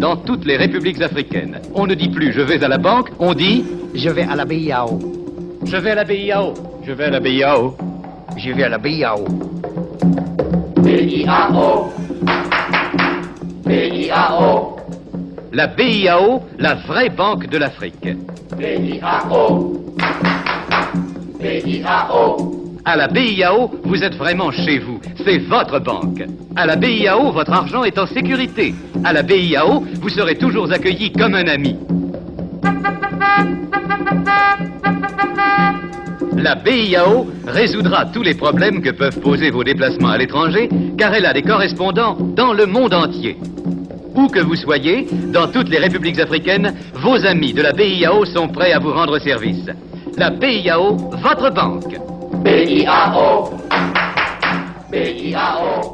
Dans 0.00 0.16
toutes 0.16 0.44
les 0.44 0.56
républiques 0.56 1.00
africaines, 1.02 1.60
on 1.74 1.86
ne 1.86 1.94
dit 1.94 2.08
plus 2.08 2.32
je 2.32 2.40
vais 2.40 2.62
à 2.64 2.68
la 2.68 2.78
banque, 2.78 3.10
on 3.18 3.34
dit 3.34 3.64
Je 3.94 4.08
vais 4.08 4.22
à 4.22 4.36
la 4.36 4.44
BIAO. 4.44 4.98
je 5.64 5.76
vais 5.76 5.90
à 5.90 5.94
la 5.94 6.04
BIAO. 6.04 6.54
Je 6.86 6.92
vais 6.92 7.04
à 7.04 7.10
la 7.10 7.20
BIAO. 7.20 7.76
Je 8.36 8.52
vais 8.52 8.64
à 8.64 8.68
la 8.68 8.78
BIAO. 8.78 9.24
La 15.52 15.66
BIAO, 15.66 16.42
la 16.58 16.74
vraie 16.74 17.10
banque 17.10 17.48
de 17.48 17.58
l'Afrique. 17.58 18.08
À 22.84 22.96
la 22.96 23.08
BIAO, 23.08 23.70
vous 23.84 24.02
êtes 24.02 24.14
vraiment 24.14 24.50
chez 24.50 24.78
vous. 24.78 25.00
C'est 25.24 25.38
votre 25.38 25.80
banque. 25.80 26.22
À 26.56 26.66
la 26.66 26.76
BIAO, 26.76 27.30
votre 27.30 27.52
argent 27.52 27.84
est 27.84 27.98
en 27.98 28.06
sécurité. 28.06 28.74
À 29.04 29.12
la 29.12 29.22
BIAO, 29.22 29.84
vous 30.00 30.08
serez 30.08 30.36
toujours 30.36 30.72
accueilli 30.72 31.12
comme 31.12 31.34
un 31.34 31.46
ami. 31.46 31.76
La 36.36 36.54
BIAO 36.54 37.26
résoudra 37.46 38.06
tous 38.06 38.22
les 38.22 38.34
problèmes 38.34 38.80
que 38.80 38.90
peuvent 38.90 39.20
poser 39.20 39.50
vos 39.50 39.62
déplacements 39.62 40.08
à 40.08 40.16
l'étranger, 40.16 40.70
car 40.96 41.12
elle 41.12 41.26
a 41.26 41.34
des 41.34 41.42
correspondants 41.42 42.16
dans 42.34 42.54
le 42.54 42.64
monde 42.64 42.94
entier. 42.94 43.36
Où 44.14 44.26
que 44.28 44.40
vous 44.40 44.56
soyez, 44.56 45.06
dans 45.32 45.48
toutes 45.48 45.68
les 45.68 45.78
républiques 45.78 46.18
africaines, 46.18 46.74
vos 46.94 47.26
amis 47.26 47.52
de 47.52 47.60
la 47.60 47.72
BIAO 47.72 48.24
sont 48.24 48.48
prêts 48.48 48.72
à 48.72 48.78
vous 48.78 48.92
rendre 48.92 49.18
service. 49.18 49.66
La 50.16 50.30
BIAO, 50.30 50.96
votre 50.96 51.52
banque. 51.52 52.00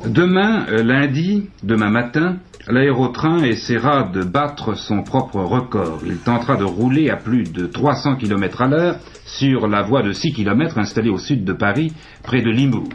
Demain, 0.07 0.67
euh, 0.69 0.83
lundi, 0.83 1.49
demain 1.65 1.91
matin, 1.91 2.37
l'aérotrain 2.69 3.39
essaiera 3.39 4.05
de 4.05 4.23
battre 4.23 4.75
son 4.75 5.03
propre 5.03 5.41
record. 5.41 6.01
Il 6.07 6.19
tentera 6.19 6.57
de 6.57 6.65
rouler 6.65 7.11
à 7.11 7.17
plus 7.17 7.45
de 7.53 7.67
300 7.67 8.17
km 8.17 8.63
à 8.63 8.69
l'heure 8.69 8.97
sur 9.25 9.67
la 9.67 9.83
voie 9.83 10.03
de 10.03 10.13
6 10.13 10.33
km 10.35 10.79
installée 10.79 11.11
au 11.11 11.19
sud 11.19 11.45
de 11.45 11.53
Paris, 11.53 11.93
près 12.23 12.43
de 12.43 12.51
Limoux. 12.51 12.89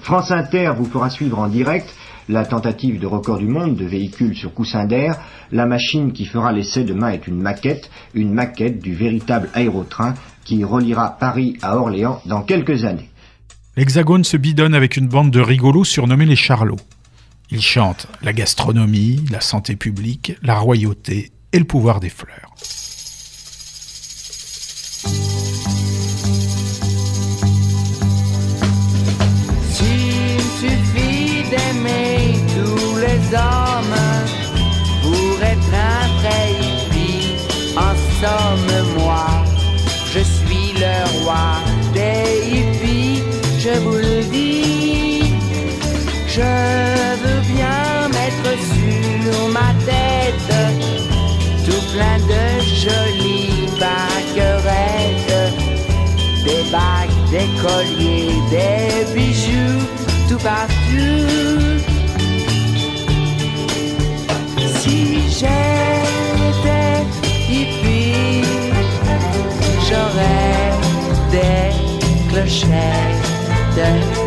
France 0.00 0.30
Inter 0.30 0.72
vous 0.76 0.84
fera 0.84 1.08
suivre 1.08 1.38
en 1.38 1.48
direct 1.48 1.88
la 2.28 2.44
tentative 2.44 3.00
de 3.00 3.06
record 3.06 3.38
du 3.38 3.46
monde 3.46 3.76
de 3.76 3.86
véhicules 3.86 4.36
sur 4.36 4.52
coussin 4.52 4.84
d'air. 4.84 5.18
La 5.50 5.66
machine 5.66 6.12
qui 6.12 6.26
fera 6.26 6.52
l'essai 6.52 6.84
demain 6.84 7.08
est 7.08 7.26
une 7.26 7.40
maquette, 7.40 7.90
une 8.14 8.34
maquette 8.34 8.80
du 8.80 8.94
véritable 8.94 9.48
aérotrain 9.54 10.14
qui 10.48 10.64
reliera 10.64 11.18
Paris 11.18 11.58
à 11.60 11.76
Orléans 11.76 12.22
dans 12.24 12.40
quelques 12.40 12.86
années. 12.86 13.10
L'Hexagone 13.76 14.24
se 14.24 14.38
bidonne 14.38 14.74
avec 14.74 14.96
une 14.96 15.06
bande 15.06 15.30
de 15.30 15.40
rigolos 15.40 15.84
surnommés 15.84 16.24
les 16.24 16.36
Charlots. 16.36 16.80
Ils 17.50 17.60
chantent 17.60 18.06
la 18.22 18.32
gastronomie, 18.32 19.22
la 19.30 19.42
santé 19.42 19.76
publique, 19.76 20.36
la 20.42 20.58
royauté 20.58 21.32
et 21.52 21.58
le 21.58 21.66
pouvoir 21.66 22.00
des 22.00 22.08
fleurs. 22.08 22.54
S'il 29.70 30.40
suffit 30.62 31.42
d'aimer 31.50 32.38
tous 32.54 32.96
les 32.96 33.36
hommes 33.36 34.07
des 57.38 57.50
colliers, 57.62 58.34
des 58.50 59.14
bijoux, 59.14 59.86
tout 60.28 60.38
partout. 60.38 61.78
Si 64.80 65.20
j'étais 65.38 67.04
hippie, 67.48 68.44
j'aurais 69.86 70.70
des 71.30 71.70
clochettes, 72.28 74.17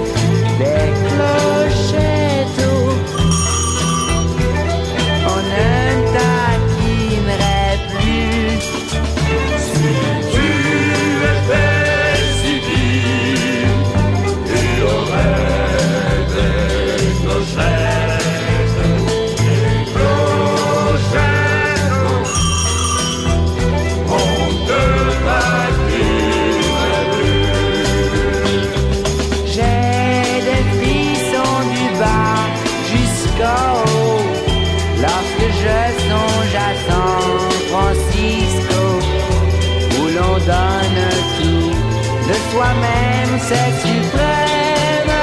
soi-même, 42.51 43.40
c'est 43.40 43.72
suprême. 43.85 45.16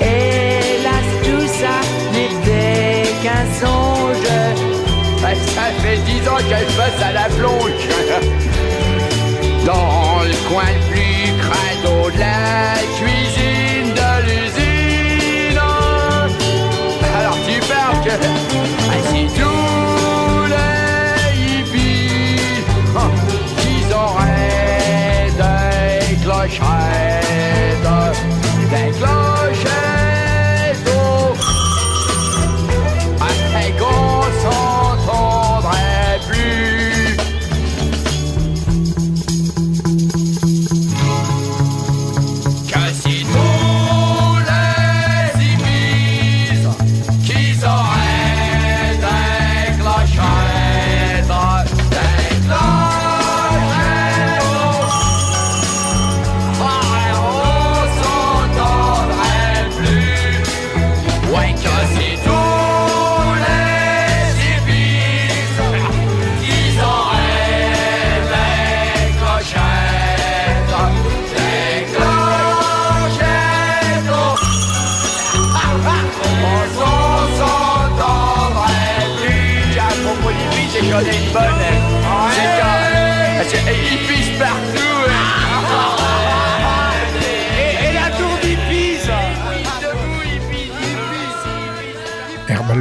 Hélas, 0.00 1.08
tout 1.24 1.46
ça 1.60 1.76
n'était 2.12 3.10
qu'un 3.22 3.44
songe. 3.60 3.78
Ça 5.54 5.66
fait 5.82 5.98
dix 5.98 6.26
ans 6.28 6.42
qu'elle 6.48 6.66
passe 6.76 7.02
à 7.02 7.12
la 7.12 7.28
plonge. 7.28 7.88
Dans 9.66 10.22
le 10.24 10.48
coin 10.48 10.72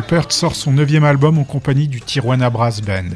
Alpert 0.09 0.31
sort 0.31 0.55
son 0.55 0.71
neuvième 0.71 1.03
album 1.03 1.37
en 1.37 1.43
compagnie 1.43 1.89
du 1.89 1.99
Tijuana 1.99 2.49
Brass 2.49 2.79
Band. 2.79 3.09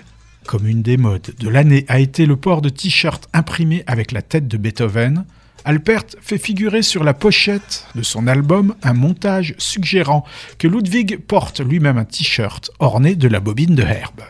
Comme 0.45 0.67
une 0.67 0.81
des 0.81 0.97
modes 0.97 1.33
de 1.39 1.47
l'année 1.47 1.85
a 1.87 2.01
été 2.01 2.25
le 2.25 2.35
port 2.35 2.61
de 2.61 2.67
t-shirts 2.67 3.29
imprimés 3.31 3.85
avec 3.87 4.11
la 4.11 4.21
tête 4.21 4.49
de 4.49 4.57
Beethoven, 4.57 5.23
Alpert 5.63 6.03
fait 6.19 6.37
figurer 6.37 6.81
sur 6.81 7.05
la 7.05 7.13
pochette 7.13 7.85
de 7.95 8.03
son 8.03 8.27
album 8.27 8.75
un 8.83 8.91
montage 8.91 9.55
suggérant 9.57 10.25
que 10.57 10.67
Ludwig 10.67 11.19
porte 11.19 11.61
lui-même 11.61 11.97
un 11.97 12.03
t-shirt 12.03 12.71
orné 12.79 13.15
de 13.15 13.29
la 13.29 13.39
bobine 13.39 13.73
de 13.73 13.83
Herbe. 13.83 14.23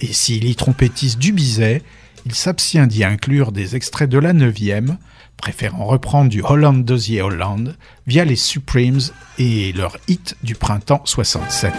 Et 0.00 0.14
s'il 0.14 0.48
y 0.48 0.56
trompettise 0.56 1.18
du 1.18 1.32
Bizet, 1.32 1.82
il 2.24 2.34
s'abstient 2.34 2.86
d'y 2.86 3.04
inclure 3.04 3.52
des 3.52 3.76
extraits 3.76 4.08
de 4.08 4.18
la 4.18 4.32
9e, 4.32 4.96
préférant 5.36 5.84
reprendre 5.84 6.30
du 6.30 6.42
Holland 6.42 6.84
Dozier 6.84 7.22
Holland 7.22 7.76
via 8.06 8.24
les 8.24 8.36
Supremes 8.36 9.00
et 9.38 9.72
leur 9.72 9.98
hit 10.08 10.36
du 10.42 10.54
printemps 10.54 11.02
67. 11.04 11.72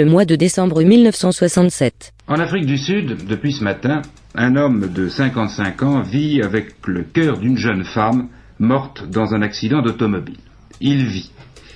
Le 0.00 0.06
mois 0.06 0.24
de 0.24 0.34
décembre 0.34 0.82
1967. 0.82 2.14
En 2.26 2.40
Afrique 2.40 2.64
du 2.64 2.78
Sud, 2.78 3.26
depuis 3.28 3.52
ce 3.52 3.62
matin, 3.62 4.00
un 4.34 4.56
homme 4.56 4.90
de 4.90 5.08
55 5.10 5.82
ans 5.82 6.00
vit 6.00 6.40
avec 6.42 6.68
le 6.86 7.02
cœur 7.02 7.36
d'une 7.36 7.58
jeune 7.58 7.84
femme 7.84 8.28
morte 8.58 9.04
dans 9.10 9.34
un 9.34 9.42
accident 9.42 9.82
d'automobile. 9.82 10.38
Il 10.80 11.04
vit. 11.04 11.30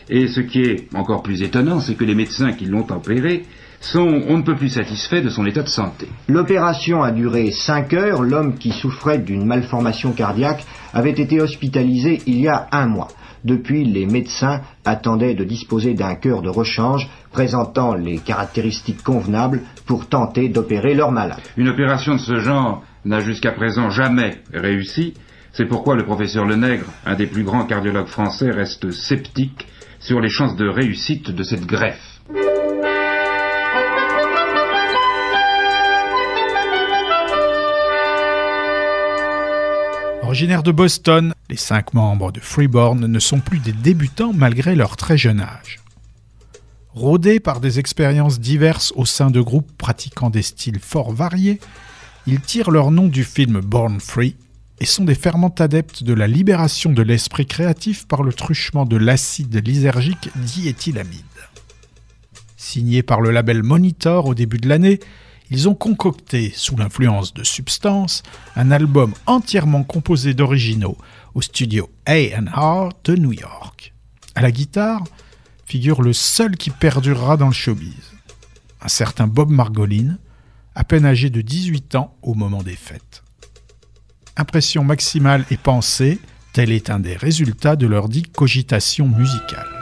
Et 0.09 0.27
ce 0.27 0.41
qui 0.41 0.63
est 0.63 0.89
encore 0.95 1.23
plus 1.23 1.43
étonnant, 1.43 1.81
c'est 1.81 1.97
que 1.97 2.05
les 2.05 2.15
médecins 2.15 2.53
qui 2.53 2.65
l'ont 2.65 2.87
opéré 2.91 3.45
sont 3.83 4.23
on 4.27 4.39
ne 4.39 4.43
peut 4.43 4.57
plus 4.57 4.71
satisfaits 4.71 5.21
de 5.21 5.29
son 5.29 5.45
état 5.45 5.63
de 5.63 5.69
santé. 5.69 6.09
L'opération 6.27 7.03
a 7.03 7.11
duré 7.11 7.51
5 7.51 7.93
heures. 7.93 8.23
L'homme 8.23 8.55
qui 8.55 8.71
souffrait 8.71 9.19
d'une 9.19 9.45
malformation 9.45 10.13
cardiaque 10.13 10.65
avait 10.95 11.11
été 11.11 11.43
hospitalisé 11.43 12.23
il 12.27 12.41
y 12.41 12.49
a 12.49 12.69
un 12.73 12.87
mois. 12.87 13.09
Depuis, 13.45 13.85
les 13.85 14.07
médecins 14.07 14.63
attendaient 14.85 15.35
de 15.35 15.45
disposer 15.45 15.95
d'un 15.95 16.15
cœur 16.15 16.41
de 16.41 16.49
rechange 16.49 17.09
présentant 17.31 17.95
les 17.95 18.19
caractéristiques 18.19 19.03
convenables 19.03 19.61
pour 19.87 20.09
tenter 20.09 20.49
d'opérer 20.49 20.95
leur 20.95 21.13
malade. 21.13 21.41
Une 21.57 21.69
opération 21.69 22.15
de 22.15 22.21
ce 22.21 22.41
genre 22.41 22.83
n'a 23.05 23.21
jusqu'à 23.21 23.53
présent 23.53 23.91
jamais 23.91 24.39
réussi. 24.53 25.15
C'est 25.53 25.67
pourquoi 25.67 25.95
le 25.95 26.05
professeur 26.05 26.47
Lenègre, 26.47 26.87
un 27.05 27.15
des 27.15 27.27
plus 27.27 27.45
grands 27.45 27.67
cardiologues 27.67 28.07
français, 28.07 28.51
reste 28.51 28.91
sceptique 28.91 29.67
sur 30.01 30.21
les 30.21 30.31
chances 30.31 30.57
de 30.57 30.67
réussite 30.67 31.31
de 31.31 31.43
cette 31.43 31.67
greffe. 31.67 32.14
De 40.35 40.73
Boston, 40.73 41.33
les 41.49 41.57
cinq 41.57 41.95
membres 41.95 42.33
de 42.33 42.41
Freeborn 42.41 43.07
ne 43.07 43.19
sont 43.21 43.39
plus 43.39 43.61
des 43.61 43.71
débutants 43.71 44.33
malgré 44.33 44.75
leur 44.75 44.97
très 44.97 45.17
jeune 45.17 45.39
âge. 45.39 45.79
Rodés 46.89 47.39
par 47.39 47.61
des 47.61 47.79
expériences 47.79 48.41
diverses 48.41 48.93
au 48.97 49.05
sein 49.07 49.31
de 49.31 49.41
groupes 49.41 49.71
pratiquant 49.79 50.31
des 50.31 50.43
styles 50.43 50.81
fort 50.81 51.13
variés, 51.13 51.61
ils 52.27 52.41
tirent 52.41 52.73
leur 52.73 52.91
nom 52.91 53.07
du 53.07 53.23
film 53.23 53.61
Born 53.61 54.01
Free 54.01 54.35
et 54.81 54.87
sont 54.87 55.05
des 55.05 55.15
fervents 55.15 55.55
adeptes 55.57 56.03
de 56.03 56.15
la 56.15 56.27
libération 56.27 56.91
de 56.91 57.03
l'esprit 57.03 57.47
créatif 57.47 58.09
par 58.09 58.25
le 58.25 58.33
truchement 58.33 58.87
de 58.87 58.97
l'acide 58.97 59.65
lysergique 59.65 60.31
diéthylamide. 60.35 61.23
Signés 62.57 63.05
par 63.05 63.21
le 63.21 63.31
label 63.31 63.63
Monitor 63.63 64.27
au 64.27 64.35
début 64.35 64.59
de 64.59 64.69
l'année, 64.69 64.99
ils 65.51 65.69
ont 65.69 65.75
concocté, 65.75 66.53
sous 66.55 66.77
l'influence 66.77 67.35
de 67.35 67.45
substances, 67.45 68.23
un 68.57 68.71
album 68.71 69.13
entièrement 69.27 69.85
composé 69.85 70.35
d'originaux 70.35 70.97
au 71.35 71.43
studio 71.43 71.91
A&R 72.07 72.91
de 73.05 73.17
New 73.17 73.33
York. 73.33 73.93
À 74.35 74.43
la 74.43 74.51
guitare 74.51 75.05
figure 75.67 76.03
le 76.03 76.13
seul 76.13 76.57
qui 76.57 76.71
perdurera 76.71 77.37
dans 77.37 77.49
le 77.49 77.53
showbiz, 77.53 78.13
un 78.83 78.89
certain 78.89 79.27
Bob 79.27 79.51
Margolin, 79.51 80.19
à 80.75 80.85
peine 80.85 81.07
âgé 81.07 81.31
de 81.31 81.41
18 81.41 81.95
ans 81.95 82.17
au 82.23 82.35
moment 82.35 82.63
des 82.63 82.77
fêtes. 82.77 83.23
Impression 84.37 84.83
maximale 84.83 85.45
et 85.51 85.57
pensée, 85.57 86.19
tel 86.53 86.73
est 86.73 86.91
un 86.91 87.01
des 87.01 87.17
résultats 87.17 87.77
de 87.77 87.87
leur 87.87 88.09
dite 88.09 88.33
cogitation 88.33 89.09
musicale. 89.09 89.74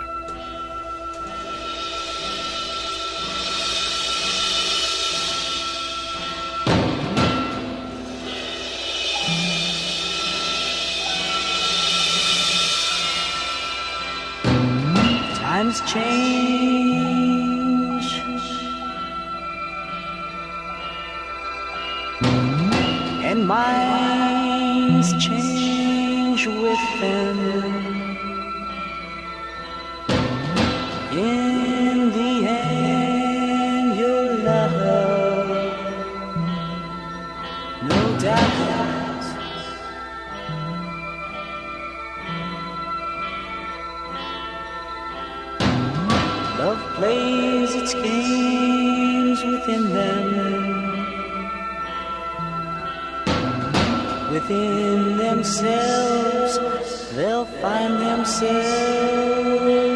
plays 47.12 47.74
its 47.74 47.94
games 47.94 49.44
within 49.44 49.92
them. 49.92 50.28
Within 54.30 55.18
themselves, 55.18 56.58
they'll 57.14 57.44
find 57.44 57.94
themselves. 58.00 59.91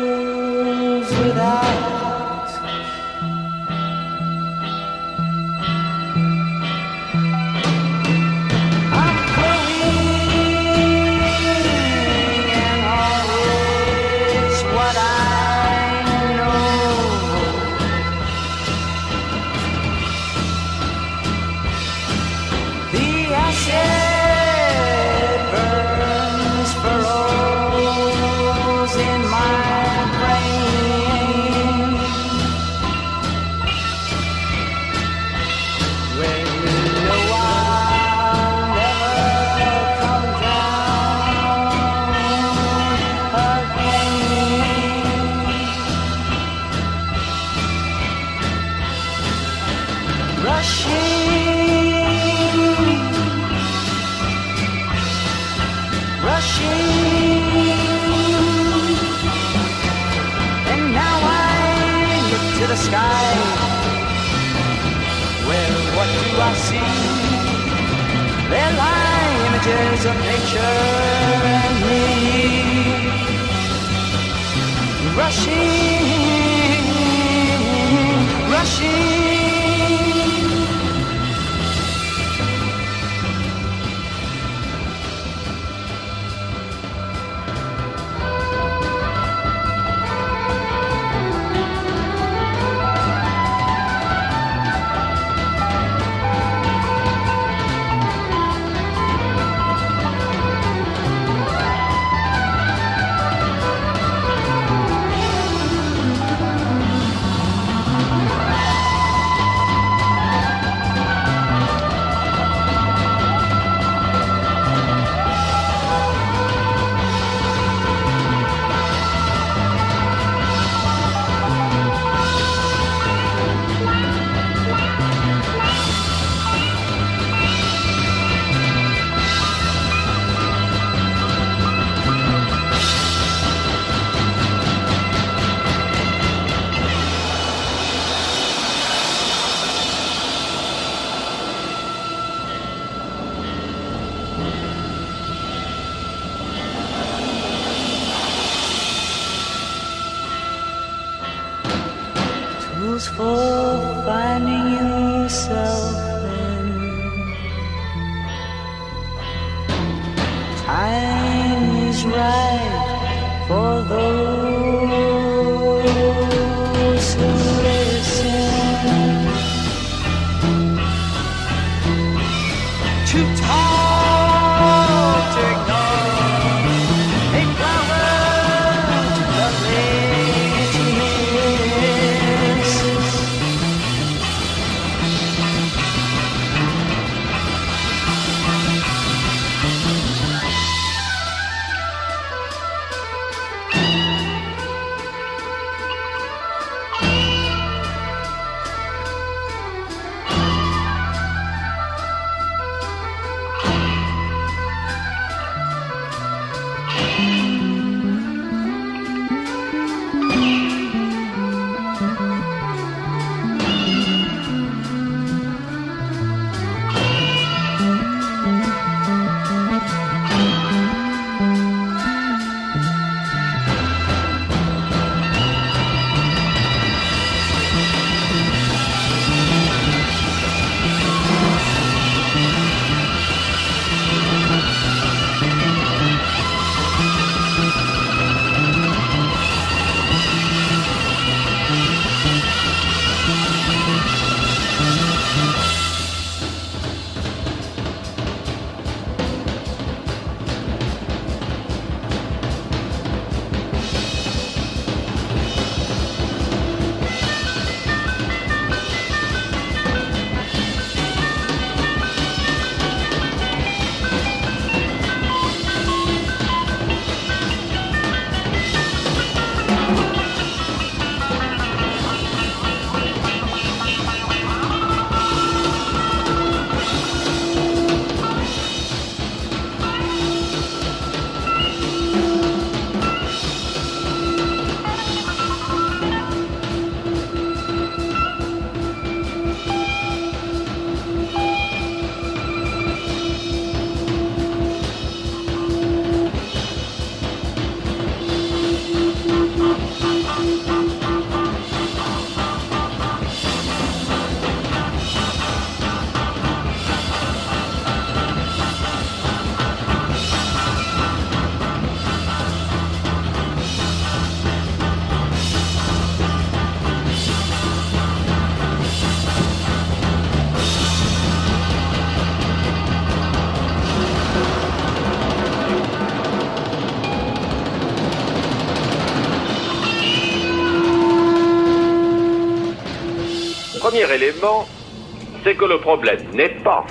C'est 335.44 335.56
que 335.56 335.64
le 335.64 335.78
problème 335.78 336.30
n'est 336.32 336.60
pas, 336.62 336.86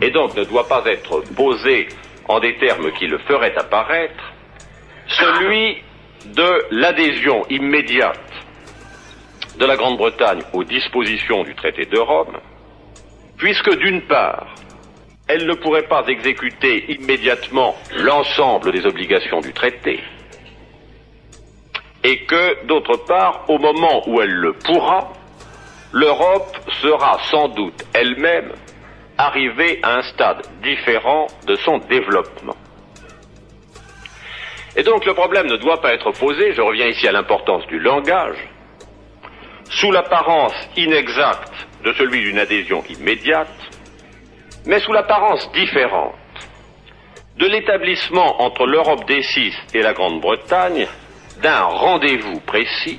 et 0.00 0.10
donc 0.10 0.36
ne 0.36 0.44
doit 0.44 0.66
pas 0.66 0.82
être 0.86 1.22
posé 1.34 1.88
en 2.28 2.40
des 2.40 2.56
termes 2.56 2.90
qui 2.92 3.06
le 3.06 3.18
feraient 3.18 3.56
apparaître, 3.56 4.32
celui 5.06 5.82
de 6.26 6.64
l'adhésion 6.70 7.46
immédiate 7.48 8.18
de 9.58 9.66
la 9.66 9.76
Grande-Bretagne 9.76 10.42
aux 10.52 10.64
dispositions 10.64 11.44
du 11.44 11.54
traité 11.54 11.84
de 11.84 11.98
Rome, 11.98 12.38
puisque 13.36 13.78
d'une 13.78 14.02
part, 14.02 14.54
elle 15.28 15.46
ne 15.46 15.54
pourrait 15.54 15.86
pas 15.86 16.04
exécuter 16.08 16.92
immédiatement 16.92 17.76
l'ensemble 17.96 18.72
des 18.72 18.84
obligations 18.84 19.40
du 19.40 19.52
traité, 19.52 20.00
et 22.02 22.24
que, 22.24 22.66
d'autre 22.66 22.96
part, 23.06 23.44
au 23.48 23.58
moment 23.58 24.02
où 24.08 24.20
elle 24.20 24.34
le 24.34 24.54
pourra, 24.54 25.12
l'Europe 25.94 26.58
sera 26.82 27.20
sans 27.30 27.46
doute 27.46 27.84
elle-même 27.94 28.52
arrivée 29.16 29.78
à 29.84 29.98
un 29.98 30.02
stade 30.02 30.42
différent 30.60 31.28
de 31.46 31.54
son 31.54 31.78
développement. 31.78 32.56
Et 34.76 34.82
donc 34.82 35.06
le 35.06 35.14
problème 35.14 35.46
ne 35.46 35.56
doit 35.56 35.80
pas 35.80 35.94
être 35.94 36.10
posé, 36.10 36.52
je 36.52 36.60
reviens 36.60 36.88
ici 36.88 37.06
à 37.06 37.12
l'importance 37.12 37.64
du 37.68 37.78
langage, 37.78 38.36
sous 39.70 39.92
l'apparence 39.92 40.54
inexacte 40.76 41.54
de 41.84 41.92
celui 41.92 42.22
d'une 42.22 42.40
adhésion 42.40 42.82
immédiate, 42.90 43.70
mais 44.66 44.80
sous 44.80 44.92
l'apparence 44.92 45.48
différente 45.52 46.16
de 47.38 47.46
l'établissement 47.46 48.42
entre 48.42 48.66
l'Europe 48.66 49.06
des 49.06 49.22
six 49.22 49.54
et 49.72 49.82
la 49.82 49.92
Grande-Bretagne 49.92 50.88
d'un 51.40 51.62
rendez-vous 51.62 52.40
précis. 52.40 52.98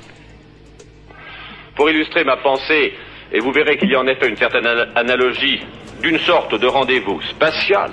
Pour 1.76 1.90
illustrer 1.90 2.24
ma 2.24 2.38
pensée, 2.38 2.94
et 3.32 3.40
vous 3.40 3.52
verrez 3.52 3.76
qu'il 3.76 3.90
y 3.90 3.96
en 3.96 4.06
effet 4.06 4.28
une 4.28 4.36
certaine 4.36 4.66
analogie 4.94 5.60
d'une 6.02 6.18
sorte 6.18 6.58
de 6.58 6.66
rendez-vous 6.66 7.20
spatial, 7.22 7.92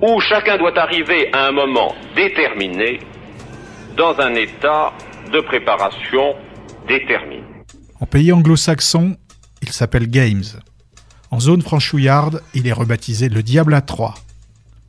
où 0.00 0.20
chacun 0.20 0.56
doit 0.56 0.78
arriver 0.78 1.30
à 1.32 1.48
un 1.48 1.52
moment 1.52 1.94
déterminé 2.14 3.00
dans 3.96 4.18
un 4.20 4.34
état 4.34 4.92
de 5.32 5.40
préparation 5.40 6.34
déterminé. 6.86 7.42
En 8.00 8.06
pays 8.06 8.32
anglo-saxon, 8.32 9.16
il 9.62 9.70
s'appelle 9.70 10.08
Games. 10.08 10.44
En 11.30 11.40
zone 11.40 11.62
franchouillarde, 11.62 12.42
il 12.54 12.68
est 12.68 12.72
rebaptisé 12.72 13.28
Le 13.28 13.42
Diable 13.42 13.74
à 13.74 13.80
Trois. 13.80 14.14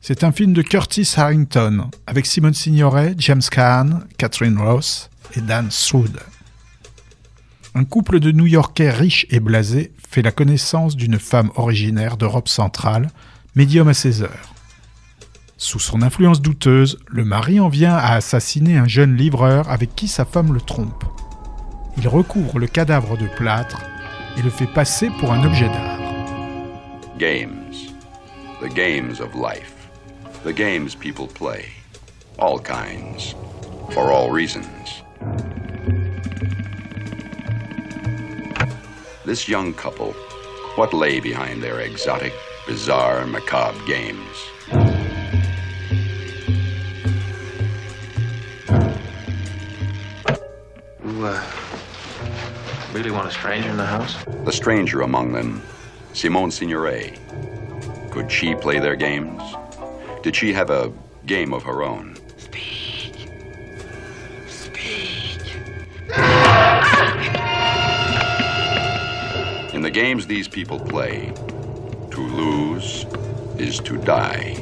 C'est 0.00 0.22
un 0.22 0.30
film 0.30 0.52
de 0.52 0.62
Curtis 0.62 1.14
Harrington 1.16 1.90
avec 2.06 2.26
Simone 2.26 2.54
Signoret, 2.54 3.14
James 3.18 3.42
Caan, 3.50 4.04
Catherine 4.18 4.58
Ross 4.58 5.10
et 5.34 5.40
Dan. 5.40 5.68
Un 7.74 7.84
couple 7.84 8.20
de 8.20 8.32
New-Yorkais 8.32 8.90
riches 8.90 9.26
et 9.30 9.40
blasés 9.40 9.92
fait 10.08 10.22
la 10.22 10.32
connaissance 10.32 10.96
d'une 10.96 11.18
femme 11.18 11.50
originaire 11.56 12.16
d'Europe 12.16 12.48
centrale, 12.48 13.10
médium 13.54 13.88
à 13.88 13.94
ses 13.94 14.22
heures. 14.22 14.54
Sous 15.58 15.78
son 15.78 16.02
influence 16.02 16.42
douteuse, 16.42 16.98
le 17.06 17.24
mari 17.24 17.60
en 17.60 17.68
vient 17.68 17.94
à 17.94 18.12
assassiner 18.14 18.76
un 18.76 18.86
jeune 18.86 19.16
livreur 19.16 19.70
avec 19.70 19.94
qui 19.94 20.08
sa 20.08 20.24
femme 20.24 20.52
le 20.52 20.60
trompe. 20.60 21.04
Il 21.96 22.08
recouvre 22.08 22.58
le 22.58 22.66
cadavre 22.66 23.16
de 23.16 23.26
plâtre 23.26 23.82
et 24.36 24.42
le 24.42 24.50
fait 24.50 24.66
passer 24.66 25.10
pour 25.18 25.32
un 25.32 25.44
objet 25.44 25.68
d'art. 25.68 25.98
Games. 27.18 27.72
The 28.60 28.72
games 28.74 29.20
of 29.20 29.34
life. 29.34 29.72
The 30.44 30.54
games 30.54 30.94
people 30.94 31.26
play. 31.26 31.64
All 32.38 32.60
kinds. 32.60 33.34
For 33.90 34.10
all 34.10 34.30
reasons. 34.30 35.05
This 39.24 39.48
young 39.48 39.74
couple, 39.74 40.12
what 40.76 40.94
lay 40.94 41.20
behind 41.20 41.62
their 41.62 41.80
exotic, 41.80 42.32
bizarre, 42.66 43.26
macabre 43.26 43.84
games? 43.86 44.36
You, 51.04 51.24
uh, 51.24 51.42
really 52.92 53.10
want 53.10 53.26
a 53.26 53.30
stranger 53.30 53.68
in 53.68 53.76
the 53.76 53.84
house? 53.84 54.24
The 54.44 54.52
stranger 54.52 55.00
among 55.00 55.32
them, 55.32 55.62
Simone 56.12 56.50
Signoret. 56.50 57.18
Could 58.10 58.30
she 58.30 58.54
play 58.54 58.78
their 58.78 58.96
games? 58.96 59.42
Did 60.22 60.36
she 60.36 60.52
have 60.52 60.70
a 60.70 60.92
game 61.26 61.52
of 61.52 61.62
her 61.64 61.82
own? 61.82 62.15
The 69.86 69.92
games 69.92 70.26
these 70.26 70.48
people 70.48 70.80
play, 70.80 71.32
to 72.10 72.20
lose 72.20 73.06
is 73.56 73.80
to 73.84 73.96
die. 73.98 74.56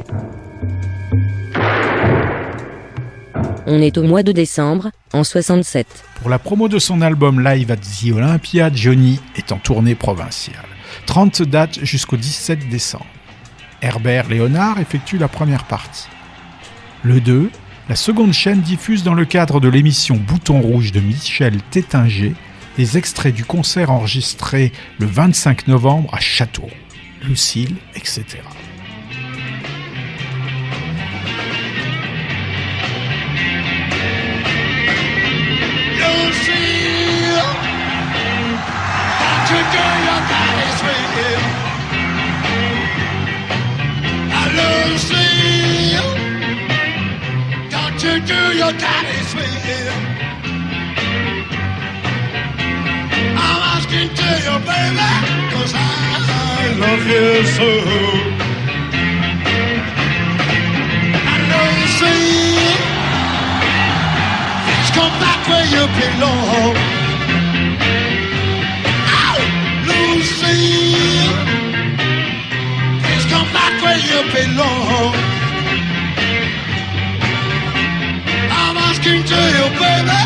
On 3.67 3.81
est 3.81 3.97
au 3.97 4.03
mois 4.03 4.23
de 4.23 4.33
décembre, 4.33 4.91
en 5.15 5.25
67. 5.25 5.87
Pour 6.21 6.29
la 6.29 6.39
promo 6.39 6.69
de 6.69 6.79
son 6.79 7.01
album 7.01 7.43
Live 7.43 7.71
at 7.71 7.77
the 7.77 8.13
Olympia, 8.13 8.71
Johnny 8.71 9.19
est 9.37 9.51
en 9.51 9.57
tournée 9.57 9.95
provinciale. 9.95 10.67
30 11.07 11.43
dates 11.43 11.83
jusqu'au 11.83 12.19
17 12.19 12.69
décembre. 12.69 13.07
Herbert 13.81 14.29
Léonard 14.29 14.79
effectue 14.79 15.17
la 15.17 15.29
première 15.29 15.65
partie. 15.65 16.09
Le 17.03 17.21
2, 17.23 17.51
la 17.89 17.97
seconde 17.97 18.35
chaîne 18.35 18.61
diffuse 18.61 19.03
dans 19.03 19.15
le 19.15 19.25
cadre 19.25 19.59
de 19.61 19.69
l'émission 19.69 20.17
Bouton 20.17 20.61
Rouge 20.61 20.93
de 20.93 21.01
Michel 21.01 21.63
Tétinger 21.71 22.35
les 22.79 22.99
extraits 22.99 23.35
du 23.35 23.45
concert 23.45 23.91
enregistré 23.91 24.73
le 24.99 25.07
25 25.07 25.69
novembre 25.69 26.13
à 26.13 26.21
Château, 26.21 26.69
Lucille, 27.23 27.77
etc. 27.95 28.43
I'm 53.95 54.01
asking 54.01 54.17
to 54.17 54.29
you, 54.45 54.55
baby, 54.67 55.11
cause 55.55 55.73
I 55.75 55.79
love 56.83 57.07
you 57.07 57.27
so. 57.57 57.69
I 61.31 61.37
know 61.51 61.65
you 61.79 61.89
see, 61.99 62.75
please 64.65 64.91
come 64.99 65.15
back 65.23 65.41
where 65.49 65.67
you 65.75 65.85
belong. 66.03 66.75
Ow, 69.23 69.39
Lucy, 69.87 70.59
please 73.01 73.27
come 73.31 73.49
back 73.53 73.75
where 73.83 73.99
you 73.99 74.21
belong. 74.33 75.35
talking 79.05 79.23
to 79.25 79.35
you, 79.35 79.67
baby. 79.79 80.21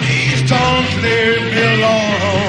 Please 0.00 0.42
don't 0.50 1.02
leave 1.02 1.54
me 1.54 1.82
alone. 1.82 2.47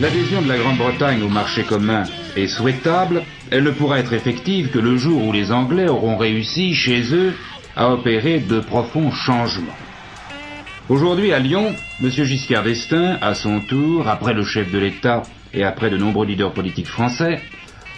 L'adhésion 0.00 0.42
de 0.42 0.48
la 0.48 0.56
Grande-Bretagne 0.56 1.22
au 1.22 1.28
marché 1.28 1.64
commun 1.64 2.04
est 2.36 2.46
souhaitable, 2.46 3.24
elle 3.50 3.64
ne 3.64 3.70
pourra 3.70 3.98
être 3.98 4.12
effective 4.12 4.70
que 4.70 4.78
le 4.78 4.96
jour 4.96 5.26
où 5.26 5.32
les 5.32 5.52
Anglais 5.52 5.88
auront 5.88 6.16
réussi, 6.16 6.74
chez 6.74 7.14
eux, 7.14 7.34
à 7.76 7.90
opérer 7.90 8.38
de 8.38 8.60
profonds 8.60 9.10
changements. 9.10 9.87
Aujourd'hui, 10.88 11.34
à 11.34 11.38
Lyon, 11.38 11.74
M. 12.02 12.10
Giscard 12.10 12.62
d'Estaing, 12.62 13.18
à 13.20 13.34
son 13.34 13.60
tour, 13.60 14.08
après 14.08 14.32
le 14.32 14.42
chef 14.42 14.72
de 14.72 14.78
l'État 14.78 15.22
et 15.52 15.62
après 15.62 15.90
de 15.90 15.98
nombreux 15.98 16.24
leaders 16.24 16.54
politiques 16.54 16.86
français, 16.86 17.42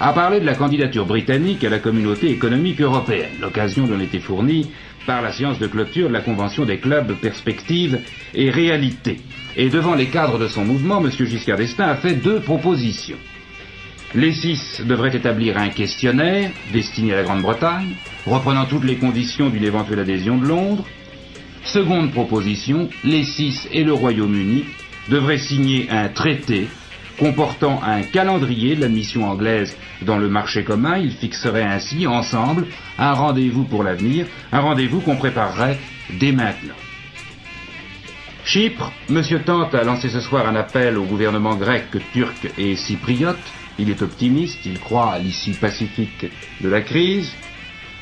a 0.00 0.12
parlé 0.12 0.40
de 0.40 0.44
la 0.44 0.56
candidature 0.56 1.06
britannique 1.06 1.62
à 1.62 1.68
la 1.68 1.78
communauté 1.78 2.30
économique 2.30 2.80
européenne. 2.80 3.30
L'occasion 3.40 3.86
dont 3.86 4.00
était 4.00 4.18
fournie 4.18 4.72
par 5.06 5.22
la 5.22 5.30
séance 5.30 5.60
de 5.60 5.68
clôture 5.68 6.08
de 6.08 6.12
la 6.12 6.20
Convention 6.20 6.64
des 6.64 6.78
clubs 6.78 7.14
Perspectives 7.20 8.00
et 8.34 8.50
Réalité. 8.50 9.20
Et 9.56 9.68
devant 9.68 9.94
les 9.94 10.06
cadres 10.06 10.40
de 10.40 10.48
son 10.48 10.64
mouvement, 10.64 11.00
M. 11.00 11.12
Giscard 11.12 11.58
d'Estaing 11.58 11.86
a 11.86 11.94
fait 11.94 12.14
deux 12.14 12.40
propositions. 12.40 13.18
Les 14.16 14.32
six 14.32 14.82
devraient 14.84 15.16
établir 15.16 15.58
un 15.58 15.68
questionnaire 15.68 16.50
destiné 16.72 17.12
à 17.12 17.16
la 17.18 17.22
Grande-Bretagne, 17.22 17.94
reprenant 18.26 18.64
toutes 18.64 18.82
les 18.82 18.96
conditions 18.96 19.48
d'une 19.48 19.62
éventuelle 19.62 20.00
adhésion 20.00 20.38
de 20.38 20.46
Londres. 20.46 20.84
Seconde 21.72 22.10
proposition, 22.10 22.88
les 23.04 23.22
six 23.22 23.68
et 23.70 23.84
le 23.84 23.92
Royaume-Uni 23.92 24.64
devraient 25.08 25.38
signer 25.38 25.88
un 25.88 26.08
traité 26.08 26.66
comportant 27.16 27.80
un 27.84 28.02
calendrier 28.02 28.74
de 28.74 28.80
l'admission 28.80 29.30
anglaise 29.30 29.76
dans 30.02 30.18
le 30.18 30.28
marché 30.28 30.64
commun. 30.64 30.98
Ils 30.98 31.12
fixeraient 31.12 31.62
ainsi 31.62 32.08
ensemble 32.08 32.66
un 32.98 33.12
rendez-vous 33.12 33.62
pour 33.62 33.84
l'avenir, 33.84 34.26
un 34.50 34.58
rendez-vous 34.58 35.00
qu'on 35.00 35.14
préparerait 35.14 35.78
dès 36.18 36.32
maintenant. 36.32 36.74
Chypre, 38.44 38.90
M. 39.08 39.22
Tante 39.46 39.72
a 39.76 39.84
lancé 39.84 40.08
ce 40.08 40.20
soir 40.20 40.48
un 40.48 40.56
appel 40.56 40.98
au 40.98 41.04
gouvernement 41.04 41.54
grec, 41.54 41.84
turc 42.12 42.50
et 42.58 42.74
cypriote. 42.74 43.38
Il 43.78 43.90
est 43.90 44.02
optimiste, 44.02 44.66
il 44.66 44.80
croit 44.80 45.12
à 45.12 45.18
l'issue 45.20 45.52
pacifique 45.52 46.26
de 46.60 46.68
la 46.68 46.80
crise. 46.80 47.32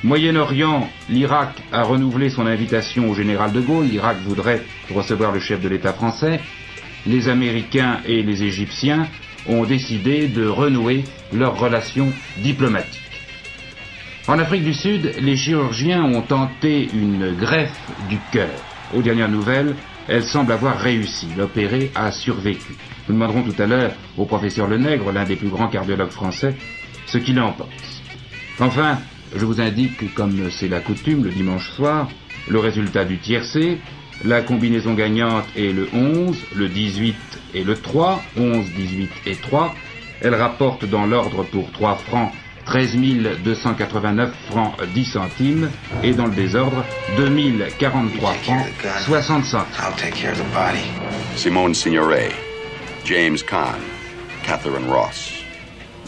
Moyen-Orient, 0.05 0.89
l'Irak 1.11 1.61
a 1.73 1.83
renouvelé 1.83 2.31
son 2.31 2.47
invitation 2.47 3.11
au 3.11 3.15
général 3.15 3.51
de 3.53 3.61
Gaulle. 3.61 3.87
L'Irak 3.87 4.19
voudrait 4.25 4.63
recevoir 4.95 5.33
le 5.33 5.41
chef 5.41 5.61
de 5.61 5.69
l'État 5.69 5.93
français. 5.93 6.41
Les 7.05 7.29
Américains 7.29 7.99
et 8.07 8.23
les 8.23 8.45
Égyptiens 8.45 9.09
ont 9.49 9.65
décidé 9.65 10.29
de 10.29 10.47
renouer 10.47 11.03
leurs 11.33 11.59
relations 11.59 12.13
diplomatiques. 12.43 13.03
En 14.29 14.39
Afrique 14.39 14.63
du 14.63 14.75
Sud, 14.75 15.15
les 15.21 15.37
chirurgiens 15.37 16.05
ont 16.05 16.23
tenté 16.23 16.89
une 16.95 17.35
greffe 17.35 17.81
du 18.09 18.19
cœur. 18.31 18.51
Aux 18.95 19.03
dernières 19.03 19.31
nouvelles, 19.31 19.75
elle 20.07 20.23
semble 20.23 20.53
avoir 20.53 20.79
réussi. 20.79 21.27
L'opéré 21.37 21.91
a 21.97 22.13
survécu. 22.13 22.77
Nous 23.09 23.15
demanderons 23.15 23.43
tout 23.43 23.61
à 23.61 23.67
l'heure 23.67 23.93
au 24.17 24.27
professeur 24.27 24.69
Lenègre, 24.69 25.11
l'un 25.11 25.25
des 25.25 25.37
plus 25.37 25.49
grands 25.49 25.69
cardiologues 25.69 26.11
français, 26.11 26.55
ce 27.07 27.19
qu'il 27.19 27.41
en 27.41 27.53
pense. 27.53 28.03
Enfin, 28.61 28.99
je 29.37 29.45
vous 29.45 29.61
indique, 29.61 30.15
comme 30.15 30.51
c'est 30.51 30.69
la 30.69 30.81
coutume 30.81 31.25
le 31.25 31.31
dimanche 31.31 31.71
soir, 31.71 32.09
le 32.49 32.59
résultat 32.59 33.05
du 33.05 33.19
tiercé. 33.19 33.79
La 34.25 34.43
combinaison 34.43 34.95
gagnante 34.95 35.47
est 35.57 35.73
le 35.73 35.89
11, 35.93 36.37
le 36.57 36.69
18 36.69 37.15
et 37.55 37.63
le 37.63 37.77
3, 37.77 38.21
11, 38.37 38.67
18 38.77 39.11
et 39.27 39.37
3. 39.37 39.75
Elle 40.21 40.35
rapporte 40.35 40.85
dans 40.85 41.07
l'ordre 41.07 41.45
pour 41.45 41.71
3 41.71 41.97
francs 41.97 42.33
13 42.69 42.97
289 43.45 44.31
francs 44.51 44.75
10 44.93 45.05
centimes 45.05 45.71
et 46.03 46.13
dans 46.13 46.27
le 46.27 46.35
désordre 46.35 46.85
2043 47.17 48.33
francs 48.35 48.67
60 49.05 49.45
centimes. 49.45 49.73
Simone 51.35 51.75
Signoret, 51.75 52.31
James 53.05 53.39
Kahn, 53.49 53.81
Catherine 54.45 54.91
Ross. 54.91 55.38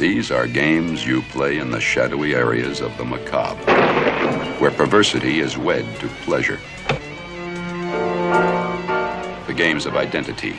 These 0.00 0.30
are 0.30 0.46
games 0.46 1.06
you 1.06 1.20
play 1.20 1.58
in 1.58 1.70
the 1.70 1.78
shadowy 1.78 2.34
areas 2.34 2.80
of 2.80 2.96
the 2.96 3.04
macabre, 3.04 3.70
where 4.58 4.70
perversity 4.70 5.40
is 5.40 5.58
wed 5.58 5.84
to 6.00 6.08
pleasure. 6.24 6.58
The 9.46 9.52
games 9.54 9.84
of 9.84 9.96
identity. 9.96 10.52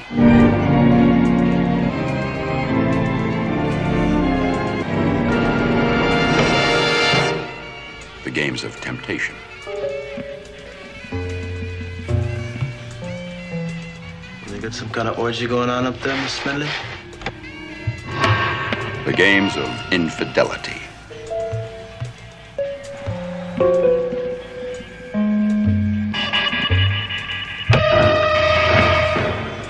The 8.23 8.29
games 8.31 8.63
of 8.63 8.79
temptation. 8.79 9.33
They 14.49 14.59
got 14.59 14.75
some 14.75 14.91
kind 14.91 15.07
of 15.07 15.17
orgy 15.17 15.47
going 15.47 15.71
on 15.71 15.87
up 15.87 15.99
there, 16.01 16.15
Miss 16.21 16.33
Smedley? 16.33 16.69
The 19.11 19.17
games 19.17 19.57
of 19.57 19.91
infidelity. 19.91 20.79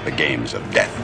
The 0.05 0.13
games 0.15 0.53
of 0.53 0.71
death. 0.71 0.95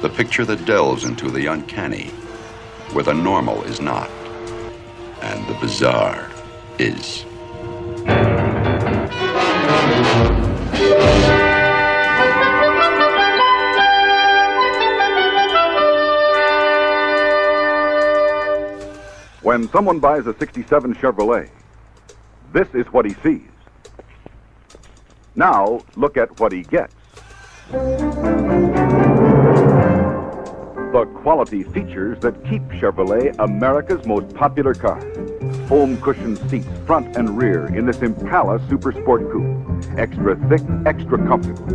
The 0.00 0.08
picture 0.10 0.44
that 0.44 0.64
delves 0.64 1.02
into 1.02 1.28
the 1.28 1.46
uncanny, 1.46 2.10
where 2.92 3.02
the 3.02 3.14
normal 3.14 3.64
is 3.64 3.80
not, 3.80 4.08
bizarre 5.60 6.30
is. 6.78 7.24
When 19.42 19.68
someone 19.70 20.00
buys 20.00 20.26
a 20.26 20.36
67 20.38 20.94
Chevrolet, 20.96 21.48
this 22.52 22.68
is 22.74 22.84
what 22.92 23.04
he 23.06 23.14
sees. 23.22 23.48
Now, 25.34 25.80
look 25.96 26.16
at 26.16 26.40
what 26.40 26.52
he 26.52 26.62
gets. 26.62 26.94
The 30.92 31.04
quality 31.22 31.62
features 31.62 32.18
that 32.20 32.44
keep 32.44 32.62
Chevrolet 32.80 33.34
America's 33.38 34.06
most 34.06 34.34
popular 34.34 34.74
car. 34.74 35.00
Foam 35.66 36.00
cushioned 36.00 36.38
seats 36.48 36.68
front 36.86 37.16
and 37.16 37.36
rear 37.36 37.66
in 37.66 37.86
this 37.86 38.00
Impala 38.00 38.60
Super 38.68 38.92
Sport 38.92 39.28
Coupe. 39.32 39.98
Extra 39.98 40.36
thick, 40.48 40.62
extra 40.86 41.18
comfortable. 41.26 41.66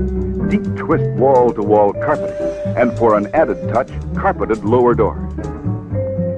Deep 0.47 0.63
twist 0.77 1.03
wall 1.19 1.51
to 1.51 1.61
wall 1.61 1.91
carpeting. 1.91 2.35
And 2.77 2.97
for 2.97 3.17
an 3.17 3.27
added 3.33 3.67
touch, 3.73 3.89
carpeted 4.15 4.63
lower 4.63 4.93
doors. 4.93 5.19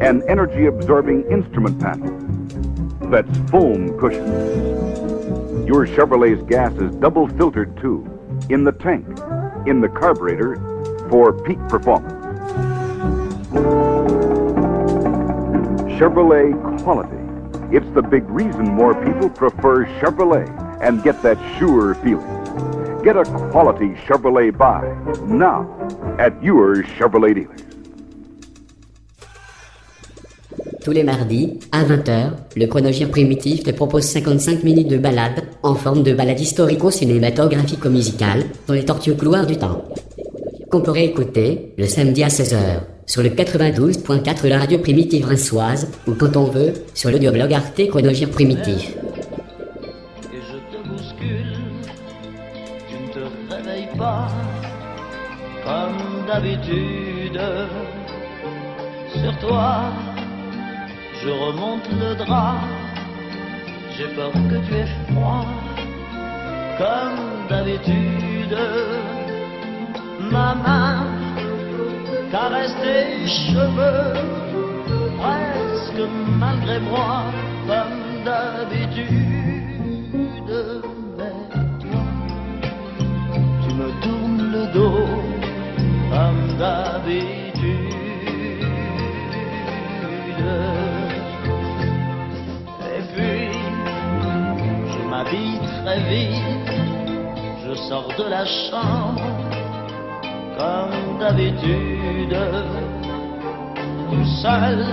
An 0.01 0.23
energy 0.27 0.65
absorbing 0.65 1.29
instrument 1.29 1.79
panel. 1.79 2.11
That's 3.11 3.37
foam 3.51 3.99
cushions. 3.99 5.67
Your 5.67 5.85
Chevrolet's 5.85 6.41
gas 6.49 6.73
is 6.73 6.95
double 6.95 7.27
filtered 7.27 7.77
too. 7.77 8.09
In 8.49 8.63
the 8.63 8.71
tank, 8.71 9.05
in 9.67 9.79
the 9.79 9.89
carburetor, 9.89 10.55
for 11.07 11.31
peak 11.31 11.59
performance. 11.69 12.13
Chevrolet 15.99 16.81
quality. 16.81 17.22
It's 17.73 17.89
the 17.95 18.03
big 18.03 18.29
reason 18.29 18.65
more 18.65 18.93
people 18.93 19.31
prefer 19.31 19.87
Chevrolet 19.99 20.47
and 20.79 21.01
get 21.01 21.23
that 21.23 21.39
sure 21.57 21.95
feeling. 22.03 22.21
Get 23.03 23.17
a 23.17 23.23
quality 23.49 23.95
Chevrolet 24.05 24.55
buy 24.55 24.85
now 25.25 25.65
at 26.19 26.33
your 26.43 26.83
Chevrolet 26.83 27.33
dealer. 27.33 27.55
Tous 30.83 30.91
les 30.91 31.03
mardis, 31.03 31.59
à 31.71 31.83
20h, 31.83 32.33
le 32.55 32.67
chronogire 32.67 33.09
primitif 33.09 33.63
te 33.63 33.71
propose 33.71 34.03
55 34.03 34.63
minutes 34.63 34.89
de 34.89 34.99
balade, 34.99 35.45
en 35.63 35.73
forme 35.73 36.03
de 36.03 36.13
balade 36.13 36.39
historico-cinématographico-musicale, 36.39 38.43
dans 38.67 38.75
les 38.75 38.85
tortueux 38.85 39.15
couloirs 39.15 39.47
du 39.47 39.57
temps. 39.57 39.83
Qu'on 40.69 40.81
pourrait 40.81 41.05
écouter 41.05 41.73
le 41.79 41.87
samedi 41.87 42.23
à 42.23 42.27
16h, 42.27 42.92
sur 43.05 43.21
le 43.21 43.29
92.4 43.29 44.43
de 44.43 44.49
la 44.49 44.59
radio 44.59 44.79
primitive 44.79 45.25
rinçoise, 45.25 45.91
ou 46.07 46.13
quand 46.13 46.35
on 46.37 46.45
veut, 46.45 46.73
sur 46.93 47.11
l'audioblog 47.11 47.53
Arte 47.53 47.87
Chronogire 47.89 48.29
Primitif. 48.29 48.91
et 48.91 50.39
je 50.49 50.77
te 50.77 50.87
bouscule. 50.87 51.57
Tu 52.89 52.95
ne 52.95 53.07
te 53.13 53.53
réveilles 53.53 53.97
pas 53.97 54.27
comme 55.63 56.27
d'habitude. 56.27 57.39
Sur 59.13 59.39
toi, 59.39 59.83
je 61.21 61.29
remonte 61.29 61.87
le 61.91 62.15
drap. 62.15 62.61
J'ai 63.97 64.07
peur 64.15 64.31
que 64.31 64.67
tu 64.67 64.73
aies 64.75 64.87
froid 65.11 65.45
comme 66.77 67.47
d'habitude. 67.47 68.57
Ma 70.31 70.55
main 70.55 71.22
caresse 72.33 72.75
tes 72.81 73.27
cheveux 73.27 74.13
presque 75.19 76.03
malgré 76.39 76.79
moi 76.79 77.25
comme 77.67 78.23
d'habitude. 78.25 79.69
Mais 81.17 81.37
toi, 81.83 82.05
tu 83.61 83.69
me 83.79 83.89
tournes 84.01 84.45
le 84.51 84.63
dos 84.73 85.05
comme 86.11 86.45
d'habitude. 86.57 87.93
Et 92.95 93.03
puis, 93.13 93.45
je 94.91 94.99
m'habille 95.07 95.59
très 95.83 95.99
vite, 96.09 96.71
je 97.63 97.73
sors 97.87 98.09
de 98.17 98.25
la 98.27 98.43
chambre 98.45 99.42
comme 100.57 101.19
d'habitude. 101.19 102.37
Tout 104.09 104.25
seul, 104.41 104.85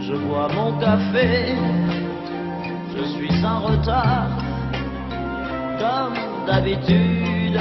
je 0.00 0.14
bois 0.14 0.48
mon 0.54 0.78
café, 0.78 1.54
je 2.96 3.02
suis 3.04 3.44
en 3.44 3.60
retard 3.60 4.28
comme 5.78 6.46
d'habitude. 6.46 7.60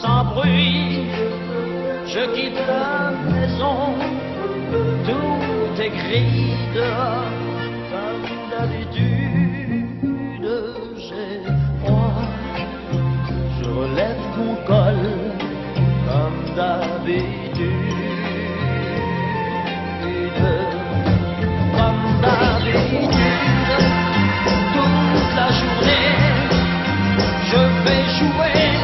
sans 0.00 0.24
bruit, 0.24 1.06
je 2.06 2.22
quitte 2.34 2.60
la 2.66 3.12
maison, 3.30 3.94
tout 5.06 5.80
est 5.80 5.90
gris 5.90 6.56
dehors, 6.74 7.30
comme 7.92 8.26
d'habitude, 8.50 9.51
je 27.50 27.60
vais 27.84 28.04
jouer. 28.18 28.81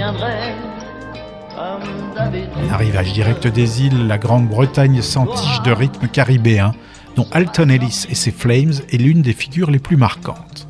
Reviendrai. 0.00 0.54
Un 1.56 2.72
arrivage 2.72 3.12
direct 3.12 3.46
des 3.46 3.82
îles, 3.82 4.06
la 4.06 4.18
Grande-Bretagne 4.18 5.02
s'entiche 5.02 5.60
de 5.62 5.72
rythme 5.72 6.08
caribéen, 6.08 6.72
dont 7.16 7.26
Alton 7.32 7.68
Ellis 7.68 8.06
et 8.08 8.14
ses 8.14 8.30
Flames 8.30 8.72
est 8.90 8.96
l'une 8.96 9.20
des 9.20 9.32
figures 9.32 9.70
les 9.70 9.78
plus 9.78 9.96
marquantes. 9.96 10.69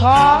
他。 0.00 0.39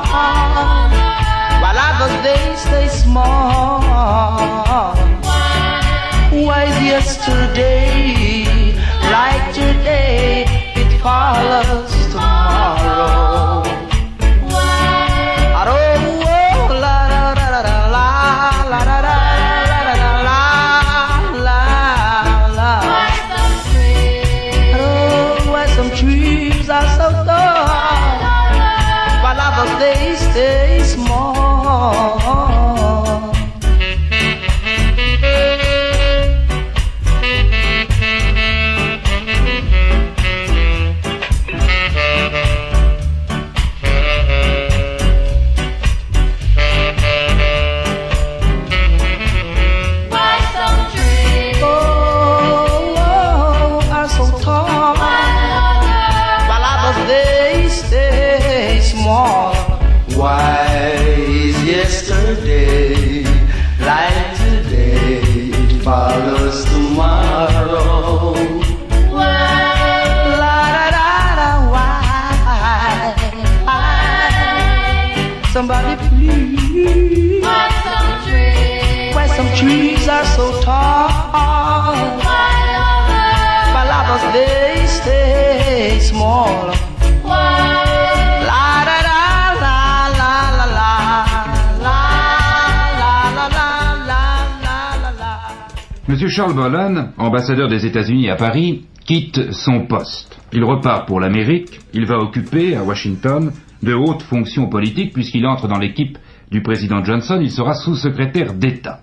Monsieur 96.10 96.26
Charles 96.26 96.54
Bollan, 96.54 97.12
ambassadeur 97.18 97.68
des 97.68 97.86
États-Unis 97.86 98.30
à 98.30 98.34
Paris, 98.34 98.84
quitte 99.06 99.52
son 99.52 99.86
poste. 99.86 100.40
Il 100.52 100.64
repart 100.64 101.06
pour 101.06 101.20
l'Amérique. 101.20 101.78
Il 101.94 102.04
va 102.04 102.18
occuper, 102.18 102.74
à 102.74 102.82
Washington, 102.82 103.52
de 103.84 103.94
hautes 103.94 104.22
fonctions 104.22 104.68
politiques 104.68 105.12
puisqu'il 105.12 105.46
entre 105.46 105.68
dans 105.68 105.78
l'équipe 105.78 106.18
du 106.50 106.62
président 106.62 107.04
Johnson. 107.04 107.38
Il 107.40 107.52
sera 107.52 107.74
sous-secrétaire 107.74 108.54
d'État. 108.54 109.02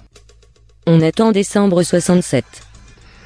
On 0.86 1.00
attend 1.00 1.32
décembre 1.32 1.82
67. 1.82 2.44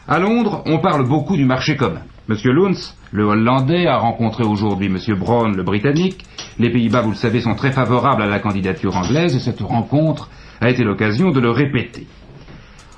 À 0.07 0.19
Londres, 0.19 0.61
on 0.67 0.77
parle 0.77 1.07
beaucoup 1.07 1.35
du 1.35 1.45
marché 1.45 1.75
commun. 1.75 2.03
Monsieur 2.27 2.51
Luns, 2.51 2.93
le 3.11 3.23
Hollandais, 3.23 3.87
a 3.87 3.97
rencontré 3.97 4.43
aujourd'hui 4.43 4.89
Monsieur 4.89 5.15
Brown, 5.15 5.57
le 5.57 5.63
Britannique. 5.63 6.23
Les 6.59 6.69
Pays-Bas, 6.69 7.01
vous 7.01 7.09
le 7.09 7.15
savez, 7.15 7.41
sont 7.41 7.55
très 7.55 7.71
favorables 7.71 8.21
à 8.21 8.27
la 8.27 8.37
candidature 8.37 8.95
anglaise 8.95 9.35
et 9.35 9.39
cette 9.39 9.61
rencontre 9.61 10.29
a 10.61 10.69
été 10.69 10.83
l'occasion 10.83 11.31
de 11.31 11.39
le 11.39 11.49
répéter. 11.49 12.05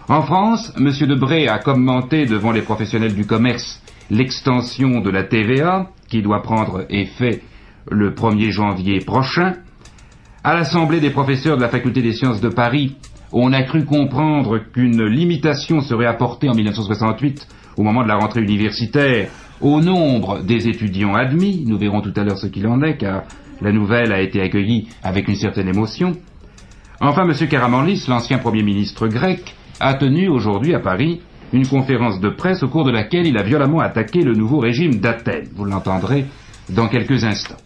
En 0.10 0.22
France, 0.22 0.74
Monsieur 0.78 1.08
Debré 1.08 1.48
a 1.48 1.60
commenté 1.60 2.26
devant 2.26 2.52
les 2.52 2.62
professionnels 2.62 3.16
du 3.16 3.26
commerce 3.26 3.82
l'extension 4.12 5.00
de 5.00 5.10
la 5.10 5.24
TVA 5.24 5.92
qui 6.10 6.22
doit 6.22 6.42
prendre 6.42 6.86
effet 6.90 7.42
le 7.90 8.12
1er 8.12 8.52
janvier 8.52 9.00
prochain. 9.00 9.54
À 10.44 10.56
l'Assemblée 10.56 11.00
des 11.00 11.10
professeurs 11.10 11.56
de 11.56 11.62
la 11.62 11.70
Faculté 11.70 12.02
des 12.02 12.12
sciences 12.12 12.42
de 12.42 12.50
Paris, 12.50 12.98
on 13.32 13.54
a 13.54 13.64
cru 13.64 13.86
comprendre 13.86 14.60
qu'une 14.74 15.06
limitation 15.06 15.80
serait 15.80 16.06
apportée 16.06 16.50
en 16.50 16.54
1968 16.54 17.48
au 17.78 17.84
moment 17.84 18.04
de 18.04 18.10
la 18.10 18.18
rentrée 18.18 18.42
universitaire 18.42 19.30
au 19.62 19.80
nombre 19.80 20.44
des 20.44 20.68
étudiants 20.68 21.16
admis. 21.16 21.64
Nous 21.66 21.78
verrons 21.78 22.02
tout 22.02 22.14
à 22.18 22.26
l'heure 22.26 22.38
ce 22.38 22.48
qu'il 22.48 22.68
en 22.68 22.82
est, 22.82 22.98
car 22.98 23.24
la 23.62 23.72
nouvelle 23.72 24.12
a 24.12 24.20
été 24.20 24.42
accueillie 24.42 24.90
avec 25.02 25.30
une 25.30 25.38
certaine 25.38 25.70
émotion. 25.70 26.12
Enfin, 27.00 27.24
M. 27.24 27.48
Karamanlis, 27.48 28.06
l'ancien 28.10 28.38
Premier 28.38 28.64
ministre 28.64 29.08
grec, 29.08 29.56
a 29.80 29.94
tenu 29.96 30.28
aujourd'hui 30.28 30.74
à 30.74 30.80
Paris 30.80 31.22
une 31.54 31.68
conférence 31.68 32.20
de 32.20 32.30
presse 32.30 32.64
au 32.64 32.68
cours 32.68 32.84
de 32.84 32.92
laquelle 32.92 33.28
il 33.28 33.38
a 33.38 33.44
violemment 33.44 33.80
attaqué 33.80 34.22
le 34.22 34.34
nouveau 34.34 34.60
régime 34.60 34.96
d'Athènes. 34.96 35.50
Vous 35.56 35.66
l'entendrez 35.66 36.26
dans 36.70 36.88
quelques 36.88 37.24
instants. 37.24 37.58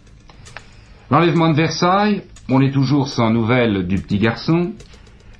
L'enlèvement 1.10 1.48
de 1.50 1.56
Versailles, 1.56 2.22
on 2.50 2.60
est 2.60 2.72
toujours 2.72 3.08
sans 3.08 3.30
nouvelles 3.30 3.86
du 3.86 3.96
petit 3.96 4.18
garçon. 4.18 4.72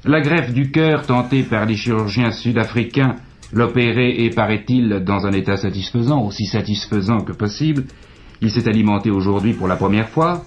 La 0.04 0.20
greffe 0.20 0.54
du 0.54 0.70
cœur 0.70 1.06
tentée 1.06 1.42
par 1.42 1.66
les 1.66 1.76
chirurgiens 1.76 2.30
sud-africains, 2.30 3.16
l'opérer 3.52 4.24
est, 4.24 4.34
paraît-il, 4.34 5.02
dans 5.04 5.26
un 5.26 5.32
état 5.32 5.56
satisfaisant, 5.56 6.22
aussi 6.22 6.46
satisfaisant 6.46 7.20
que 7.20 7.32
possible. 7.32 7.84
Il 8.40 8.50
s'est 8.50 8.68
alimenté 8.68 9.10
aujourd'hui 9.10 9.52
pour 9.52 9.68
la 9.68 9.76
première 9.76 10.08
fois. 10.08 10.44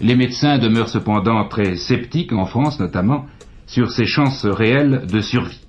Les 0.00 0.16
médecins 0.16 0.58
demeurent 0.58 0.88
cependant 0.88 1.46
très 1.48 1.76
sceptiques, 1.76 2.32
en 2.32 2.46
France 2.46 2.80
notamment, 2.80 3.26
sur 3.66 3.90
ses 3.90 4.06
chances 4.06 4.44
réelles 4.44 5.06
de 5.10 5.20
survie. 5.20 5.60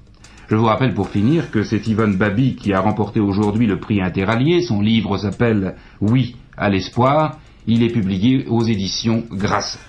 Je 0.48 0.56
vous 0.56 0.66
rappelle 0.66 0.94
pour 0.94 1.10
finir 1.10 1.50
que 1.50 1.64
c'est 1.64 1.88
Yvonne 1.88 2.18
Babi 2.18 2.56
qui 2.56 2.72
a 2.74 2.80
remporté 2.80 3.20
aujourd'hui 3.20 3.66
le 3.66 3.80
prix 3.80 4.02
interallié. 4.02 4.62
Son 4.62 4.80
livre 4.80 5.18
s'appelle 5.18 5.76
Oui 6.02 6.36
à 6.56 6.70
l'espoir. 6.70 7.40
Il 7.68 7.82
est 7.82 7.92
publié 7.92 8.46
aux 8.48 8.64
éditions 8.64 9.24
Grasset. 9.32 9.80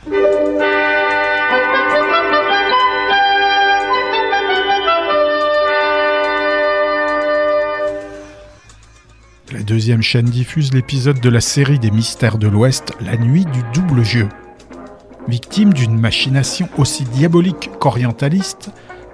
La 9.52 9.62
deuxième 9.62 10.02
chaîne 10.02 10.26
diffuse 10.26 10.72
l'épisode 10.72 11.20
de 11.20 11.28
la 11.28 11.40
série 11.40 11.78
des 11.78 11.90
Mystères 11.90 12.38
de 12.38 12.48
l'Ouest, 12.48 12.92
La 13.00 13.16
nuit 13.16 13.44
du 13.44 13.62
double 13.74 14.02
jeu. 14.02 14.28
Victime 15.28 15.72
d'une 15.72 15.98
machination 15.98 16.68
aussi 16.78 17.02
diabolique 17.04 17.70
qu'orientaliste, 17.80 18.70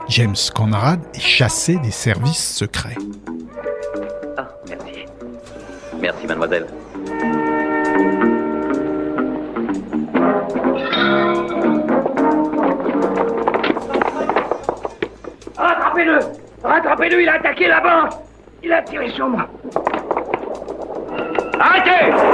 James 0.09 0.37
Conrad 0.55 1.01
est 1.15 1.21
chassé 1.21 1.79
des 1.79 1.91
services 1.91 2.55
secrets. 2.55 2.97
Ah, 4.37 4.49
merci. 4.69 5.07
Merci, 5.99 6.27
mademoiselle. 6.27 6.67
Rattrapez-le 15.57 16.19
Rattrapez-le, 16.63 17.23
il 17.23 17.29
a 17.29 17.35
attaqué 17.35 17.69
la 17.69 17.81
banque 17.81 18.13
Il 18.63 18.73
a 18.73 18.83
tiré 18.83 19.11
sur 19.13 19.29
moi 19.29 19.49
Arrêtez 21.59 22.32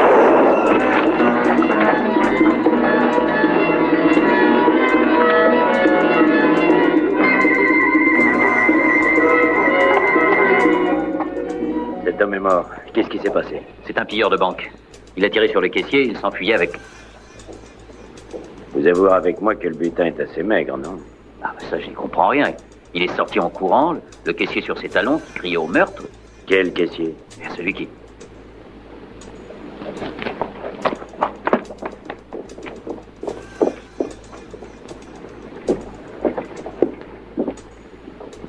Cet 12.18 12.24
homme 12.24 12.34
est 12.34 12.40
mort. 12.40 12.68
Qu'est-ce 12.92 13.08
qui 13.10 13.20
s'est 13.20 13.30
passé? 13.30 13.62
C'est 13.86 13.96
un 13.96 14.04
pilleur 14.04 14.28
de 14.28 14.36
banque. 14.36 14.72
Il 15.16 15.24
a 15.24 15.30
tiré 15.30 15.46
sur 15.46 15.60
le 15.60 15.68
caissier, 15.68 16.02
il 16.02 16.16
s'enfuyait 16.16 16.54
avec. 16.54 16.72
Vous 18.72 18.84
avouerez 18.88 19.14
avec 19.14 19.40
moi 19.40 19.54
que 19.54 19.68
le 19.68 19.76
butin 19.76 20.06
est 20.06 20.18
assez 20.18 20.42
maigre, 20.42 20.76
non? 20.76 20.98
Ah, 21.44 21.54
ça, 21.70 21.78
j'y 21.78 21.92
comprends 21.92 22.26
rien. 22.26 22.52
Il 22.92 23.04
est 23.04 23.16
sorti 23.16 23.38
en 23.38 23.48
courant, 23.48 23.94
le 24.24 24.32
caissier 24.32 24.62
sur 24.62 24.76
ses 24.80 24.88
talons, 24.88 25.20
qui 25.20 25.32
criait 25.34 25.56
au 25.58 25.68
meurtre. 25.68 26.08
Quel 26.44 26.72
caissier? 26.72 27.14
Et 27.40 27.56
celui 27.56 27.72
qui. 27.72 27.88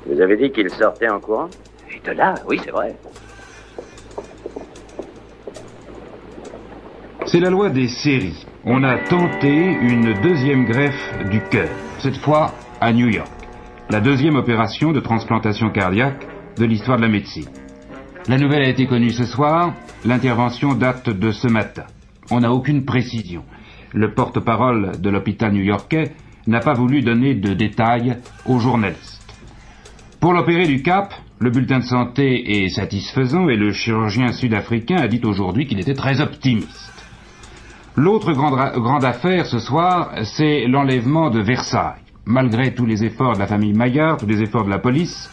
Vous 0.08 0.20
avez 0.20 0.38
dit 0.38 0.52
qu'il 0.52 0.72
sortait 0.72 1.10
en 1.10 1.20
courant? 1.20 1.50
Et 1.94 2.00
de 2.00 2.14
là, 2.14 2.34
oui, 2.48 2.60
c'est 2.66 2.72
vrai. 2.72 2.96
C'est 7.32 7.40
la 7.40 7.52
loi 7.52 7.70
des 7.70 7.88
séries. 7.88 8.44
On 8.66 8.84
a 8.84 8.98
tenté 8.98 9.54
une 9.54 10.20
deuxième 10.20 10.66
greffe 10.66 11.30
du 11.30 11.40
cœur, 11.42 11.70
cette 12.00 12.18
fois 12.18 12.56
à 12.82 12.92
New 12.92 13.08
York. 13.08 13.30
La 13.92 14.02
deuxième 14.02 14.36
opération 14.36 14.94
de 14.94 15.00
transplantation 15.00 15.70
cardiaque 15.70 16.26
de 16.58 16.66
l'histoire 16.66 16.98
de 16.98 17.04
la 17.04 17.08
médecine. 17.08 17.48
La 18.28 18.40
nouvelle 18.40 18.64
a 18.64 18.70
été 18.70 18.88
connue 18.88 19.12
ce 19.12 19.26
soir, 19.26 19.76
l'intervention 20.06 20.74
date 20.74 21.12
de 21.12 21.30
ce 21.30 21.48
matin. 21.48 21.84
On 22.32 22.40
n'a 22.40 22.52
aucune 22.52 22.84
précision. 22.84 23.44
Le 23.94 24.16
porte-parole 24.16 25.00
de 25.00 25.10
l'hôpital 25.12 25.54
new-yorkais 25.54 26.14
n'a 26.48 26.62
pas 26.62 26.74
voulu 26.74 27.02
donner 27.02 27.36
de 27.36 27.54
détails 27.54 28.18
aux 28.48 28.58
journalistes. 28.58 29.36
Pour 30.20 30.34
l'opérer 30.34 30.66
du 30.66 30.82
Cap, 30.82 31.14
le 31.38 31.52
bulletin 31.52 31.78
de 31.78 31.84
santé 31.84 32.64
est 32.64 32.70
satisfaisant 32.70 33.50
et 33.50 33.56
le 33.56 33.72
chirurgien 33.72 34.32
sud-africain 34.32 34.98
a 34.98 35.08
dit 35.08 35.22
aujourd'hui 35.24 35.68
qu'il 35.68 35.80
était 35.80 35.94
très 35.94 36.22
optimiste. 36.22 36.99
L'autre 38.02 38.32
grande, 38.32 39.04
affaire 39.04 39.46
ce 39.46 39.60
soir, 39.60 40.12
c'est 40.24 40.68
l'enlèvement 40.68 41.30
de 41.30 41.42
Versailles. 41.42 42.00
Malgré 42.26 42.74
tous 42.74 42.86
les 42.86 43.04
efforts 43.04 43.34
de 43.34 43.40
la 43.40 43.46
famille 43.46 43.74
Maillard, 43.74 44.16
tous 44.16 44.26
les 44.26 44.42
efforts 44.42 44.64
de 44.64 44.70
la 44.70 44.80
police, 44.80 45.30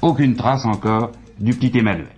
aucune 0.00 0.36
trace 0.36 0.64
encore 0.64 1.10
du 1.40 1.54
petit 1.54 1.76
Emmanuel. 1.76 2.14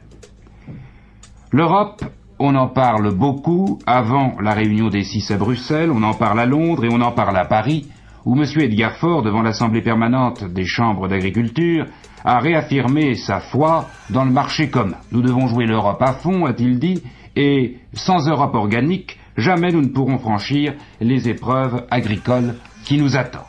L'Europe, 1.51 2.05
on 2.39 2.55
en 2.57 2.69
parle 2.69 3.15
beaucoup 3.15 3.79
avant 3.87 4.35
la 4.43 4.53
réunion 4.53 4.91
des 4.91 5.03
six 5.03 5.31
à 5.31 5.39
Bruxelles, 5.39 5.91
on 5.91 6.03
en 6.03 6.13
parle 6.13 6.41
à 6.41 6.47
Londres 6.47 6.85
et 6.85 6.93
on 6.93 7.01
en 7.01 7.13
parle 7.13 7.39
à 7.39 7.47
Paris, 7.47 7.89
où 8.27 8.37
M. 8.37 8.45
Edgar 8.55 8.99
Faure, 8.99 9.23
devant 9.23 9.41
l'Assemblée 9.41 9.81
permanente 9.81 10.45
des 10.45 10.67
chambres 10.67 11.09
d'agriculture, 11.09 11.87
a 12.23 12.39
réaffirmé 12.39 13.15
sa 13.15 13.41
foi 13.41 13.87
dans 14.11 14.27
le 14.27 14.31
marché 14.31 14.69
commun. 14.69 14.99
Nous 15.11 15.23
devons 15.23 15.47
jouer 15.47 15.65
l'Europe 15.65 16.03
à 16.03 16.13
fond, 16.13 16.45
a-t-il 16.45 16.79
dit, 16.79 17.03
et 17.35 17.79
sans 17.95 18.29
Europe 18.29 18.55
organique, 18.55 19.19
jamais 19.37 19.73
nous 19.73 19.83
ne 19.83 19.89
pourrons 19.89 20.19
franchir 20.19 20.75
les 21.01 21.29
épreuves 21.29 21.85
agricoles 21.91 22.55
qui 22.85 22.99
nous 22.99 23.17
attendent. 23.17 23.43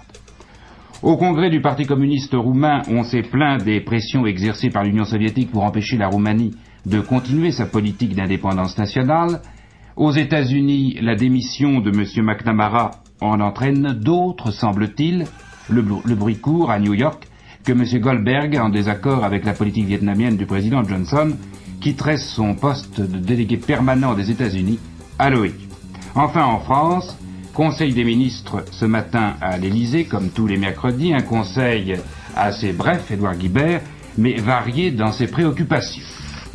Au 1.03 1.15
congrès 1.15 1.51
du 1.51 1.61
Parti 1.61 1.85
communiste 1.85 2.33
roumain, 2.33 2.81
on 2.89 3.03
s'est 3.03 3.21
plaint 3.21 3.63
des 3.63 3.81
pressions 3.81 4.25
exercées 4.25 4.71
par 4.71 4.83
l'Union 4.83 5.05
soviétique 5.05 5.51
pour 5.51 5.63
empêcher 5.63 5.95
la 5.95 6.07
Roumanie 6.07 6.55
de 6.87 6.99
continuer 7.01 7.51
sa 7.51 7.67
politique 7.67 8.15
d'indépendance 8.15 8.77
nationale. 8.77 9.41
Aux 9.95 10.11
États-Unis, 10.11 10.97
la 11.01 11.15
démission 11.15 11.81
de 11.81 11.91
M. 11.91 12.25
McNamara 12.25 12.91
en 13.21 13.39
entraîne 13.41 13.93
d'autres, 13.93 14.51
semble-t-il. 14.51 15.25
Le, 15.69 15.81
bruit 16.15 16.37
court 16.37 16.71
à 16.71 16.79
New 16.79 16.93
York 16.93 17.27
que 17.65 17.73
M. 17.73 17.83
Goldberg, 17.99 18.57
en 18.57 18.69
désaccord 18.69 19.25
avec 19.25 19.43
la 19.43 19.53
politique 19.53 19.85
vietnamienne 19.85 20.37
du 20.37 20.45
président 20.45 20.81
Johnson, 20.83 21.35
quitterait 21.81 22.17
son 22.17 22.55
poste 22.55 23.01
de 23.01 23.19
délégué 23.19 23.57
permanent 23.57 24.13
des 24.13 24.31
États-Unis 24.31 24.79
à 25.19 25.29
l'OIC. 25.29 25.66
Enfin, 26.19 26.45
en 26.45 26.59
France, 26.59 27.15
Conseil 27.53 27.93
des 27.93 28.03
ministres 28.03 28.65
ce 28.71 28.85
matin 28.85 29.35
à 29.39 29.57
l'Élysée, 29.57 30.05
comme 30.05 30.29
tous 30.29 30.47
les 30.47 30.57
mercredis, 30.57 31.13
un 31.13 31.21
conseil 31.21 31.95
assez 32.35 32.73
bref, 32.73 33.11
Édouard 33.11 33.35
Guibert, 33.35 33.81
mais 34.17 34.33
varié 34.37 34.89
dans 34.89 35.11
ses 35.11 35.27
préoccupations. 35.27 36.01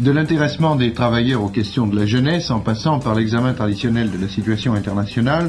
De 0.01 0.11
l'intéressement 0.11 0.75
des 0.75 0.93
travailleurs 0.93 1.45
aux 1.45 1.49
questions 1.49 1.87
de 1.87 1.95
la 1.95 2.07
jeunesse, 2.07 2.51
en 2.51 2.59
passant 2.59 2.99
par 2.99 3.15
l'examen 3.15 3.53
traditionnel 3.53 4.11
de 4.11 4.19
la 4.19 4.29
situation 4.29 4.75
internationale 4.75 5.49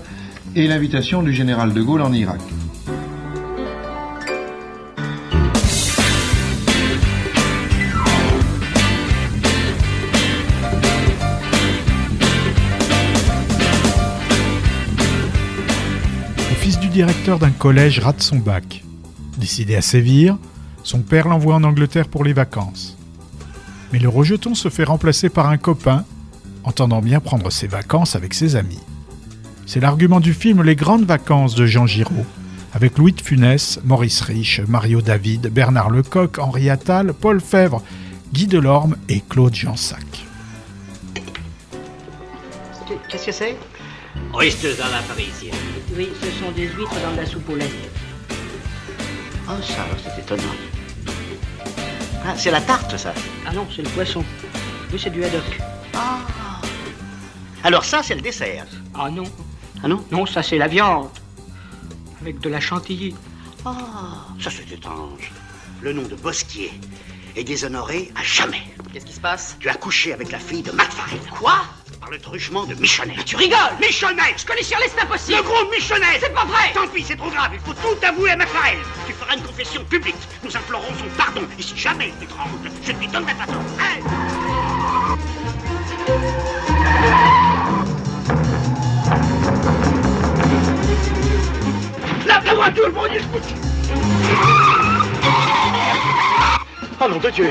et 0.56 0.68
l'invitation 0.68 1.24
du 1.24 1.34
général 1.34 1.74
de 1.74 1.82
Gaulle 1.82 2.04
en 2.04 2.14
Irak. 2.14 2.42
Directeur 16.94 17.40
d'un 17.40 17.50
collège 17.50 17.98
rate 17.98 18.22
son 18.22 18.38
bac. 18.38 18.84
Décidé 19.40 19.76
à 19.76 19.82
sévir, 19.82 20.38
son 20.84 21.00
père 21.00 21.28
l'envoie 21.28 21.56
en 21.56 21.64
Angleterre 21.64 22.08
pour 22.08 22.24
les 22.24 22.34
vacances. 22.34 22.96
Mais 23.92 23.98
le 23.98 24.10
rejeton 24.10 24.54
se 24.54 24.70
fait 24.70 24.84
remplacer 24.84 25.30
par 25.30 25.50
un 25.50 25.58
copain, 25.58 26.06
entendant 26.64 27.02
bien 27.02 27.20
prendre 27.20 27.52
ses 27.52 27.66
vacances 27.66 28.16
avec 28.16 28.36
ses 28.36 28.56
amis. 28.56 28.80
C'est 29.66 29.80
l'argument 29.80 30.20
du 30.20 30.36
film 30.36 30.62
Les 30.62 30.76
grandes 30.76 31.06
vacances 31.06 31.56
de 31.56 31.66
Jean 31.66 31.88
Giraud, 31.88 32.28
avec 32.74 33.00
Louis 33.00 33.14
de 33.14 33.22
Funès, 33.22 33.80
Maurice 33.84 34.22
Rich, 34.22 34.62
Mario 34.68 35.02
David, 35.02 35.48
Bernard 35.48 35.90
Lecoq, 35.90 36.38
Henri 36.38 36.70
Attal, 36.70 37.14
Paul 37.14 37.42
Fèvre, 37.42 37.82
Guy 38.34 38.46
Delorme 38.46 38.98
et 39.10 39.22
Claude 39.28 39.56
Jansac. 39.56 40.28
Qu'est-ce 43.10 43.26
que 43.26 43.32
c'est? 43.32 43.58
Oysters 44.34 44.78
dans 44.78 44.90
la 44.90 45.02
parisienne. 45.02 45.56
Oui, 45.96 46.10
ce 46.22 46.32
sont 46.32 46.52
des 46.52 46.68
huîtres 46.68 47.00
dans 47.02 47.12
de 47.12 47.18
la 47.18 47.26
soupe 47.26 47.48
au 47.50 47.56
lait. 47.56 47.70
Oh, 49.48 49.62
ça, 49.62 49.86
c'est 50.04 50.22
étonnant. 50.22 50.56
Ah, 52.26 52.34
c'est 52.38 52.52
la 52.52 52.62
tarte, 52.62 52.98
ça. 52.98 53.14
Ah 53.46 53.52
non, 53.52 53.68
c'est 53.76 53.82
le 53.82 53.90
poisson. 53.90 54.24
Oui, 54.92 55.00
c'est 55.02 55.10
du 55.10 55.24
haddock. 55.24 55.60
Ah. 55.94 56.20
Alors 57.64 57.86
ça, 57.86 58.02
c'est 58.04 58.16
le 58.16 58.22
dessert. 58.22 58.66
Ah 58.94 59.10
non. 59.10 59.26
Ah 59.84 59.88
non? 59.88 60.04
Non, 60.12 60.26
ça, 60.26 60.42
c'est 60.42 60.58
la 60.58 60.68
viande. 60.68 61.10
Avec 62.22 62.40
de 62.40 62.50
la 62.50 62.60
chantilly. 62.60 63.14
Ah, 63.66 64.26
ça, 64.40 64.50
c'est 64.50 64.72
étrange. 64.72 65.32
Le 65.82 65.94
nom 65.94 66.04
de 66.04 66.16
Bosquier 66.16 66.72
est 67.36 67.44
déshonoré 67.44 68.12
à 68.16 68.24
jamais. 68.24 68.62
Qu'est-ce 68.92 69.06
qui 69.06 69.14
se 69.14 69.20
passe? 69.20 69.58
Tu 69.60 69.70
as 69.70 69.76
couché 69.76 70.14
avec 70.14 70.32
la 70.32 70.40
fille 70.40 70.62
de 70.62 70.72
McFarlane. 70.72 71.20
Quoi? 71.32 71.56
Par 72.00 72.10
le 72.12 72.20
truchement 72.20 72.66
de 72.66 72.76
Michonnet. 72.76 73.16
tu 73.26 73.36
rigoles! 73.36 73.58
Michonnet! 73.80 74.36
Je 74.38 74.46
connais 74.46 74.62
Shirley, 74.62 74.88
c'est 74.94 75.02
impossible 75.02 75.38
Le 75.38 75.44
gros 75.44 75.70
Michonnet! 75.72 76.20
C'est 76.20 76.34
pas 76.34 76.46
vrai! 76.46 76.72
Tant 76.74 76.88
pis, 76.88 77.04
c'est 77.04 77.16
trop 77.16 77.30
grave, 77.30 77.52
il 77.54 77.60
faut 77.60 77.74
tout 77.74 78.06
avouer 78.06 78.32
à 78.32 78.36
Macraël 78.36 78.78
Tu 79.08 79.14
feras 79.14 79.36
une 79.36 79.44
confession 79.44 79.84
publique, 79.86 80.16
nous 80.44 80.56
implorons 80.56 80.94
son 81.00 81.06
pardon, 81.18 81.42
et 81.58 81.62
si 81.62 81.78
jamais 81.78 82.10
il 82.10 82.14
t'étrangle, 82.16 82.70
je 82.84 82.92
lui 82.92 83.08
donne 83.08 83.26
la 83.26 83.34
patente. 83.34 83.56
Hey! 83.80 84.04
La 92.26 92.54
voiture, 92.54 92.92
mon 92.94 93.08
Dieu, 93.08 93.22
Dieu 97.04 97.50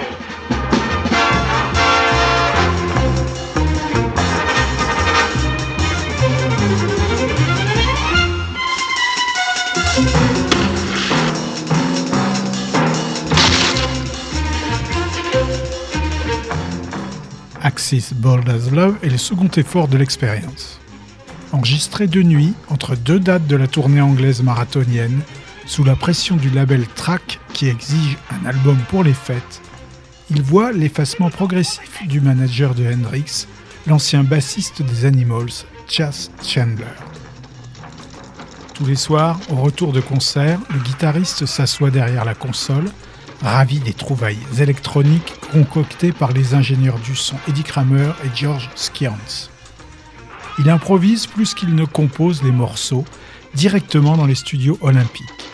Axis 17.61 18.15
Bold 18.15 18.49
as 18.49 18.71
Love 18.71 18.97
est 19.03 19.11
le 19.11 19.19
second 19.19 19.49
effort 19.49 19.89
de 19.89 19.99
l'expérience. 19.99 20.81
Enregistré 21.53 22.07
de 22.07 22.23
nuit, 22.23 22.55
entre 22.71 22.97
deux 22.97 23.21
dates 23.21 23.47
de 23.47 23.57
la 23.57 23.67
tournée 23.67 24.01
anglaise 24.01 24.43
marathonienne, 24.43 25.21
sous 25.67 25.85
la 25.85 25.97
pression 25.97 26.37
du 26.37 26.51
label 26.51 26.87
Track 26.87 27.41
qui 27.53 27.69
exige 27.69 28.19
un 28.31 28.47
album 28.47 28.77
pour 28.89 29.05
les 29.05 29.15
fêtes, 29.15 29.63
il 30.31 30.43
voit 30.43 30.73
l'effacement 30.73 31.31
progressif 31.31 32.07
du 32.07 32.21
manager 32.21 32.75
de 32.75 32.85
Hendrix, 32.85 33.47
l'ancien 33.87 34.25
bassiste 34.25 34.83
des 34.83 35.05
Animals, 35.05 35.67
Chas 35.89 36.31
Chandler. 36.43 36.85
Tous 38.75 38.87
les 38.87 38.97
soirs, 38.97 39.39
au 39.51 39.57
retour 39.57 39.93
de 39.93 40.01
concert, 40.01 40.59
le 40.73 40.79
guitariste 40.81 41.47
s'assoit 41.47 41.91
derrière 41.91 42.25
la 42.25 42.35
console, 42.35 42.87
ravi 43.43 43.81
des 43.81 43.93
trouvailles 43.93 44.39
électroniques 44.59 45.35
concoctées 45.53 46.13
par 46.13 46.33
les 46.33 46.55
ingénieurs 46.55 46.99
du 46.99 47.15
son 47.15 47.37
Eddie 47.49 47.65
Kramer 47.65 48.13
et 48.25 48.31
George 48.35 48.71
Skians. 48.75 49.51
Il 50.59 50.71
improvise 50.71 51.27
plus 51.27 51.55
qu'il 51.55 51.75
ne 51.75 51.85
compose 51.85 52.43
les 52.43 52.53
morceaux 52.53 53.05
directement 53.55 54.17
dans 54.17 54.27
les 54.27 54.35
studios 54.35 54.79
olympiques. 54.81 55.52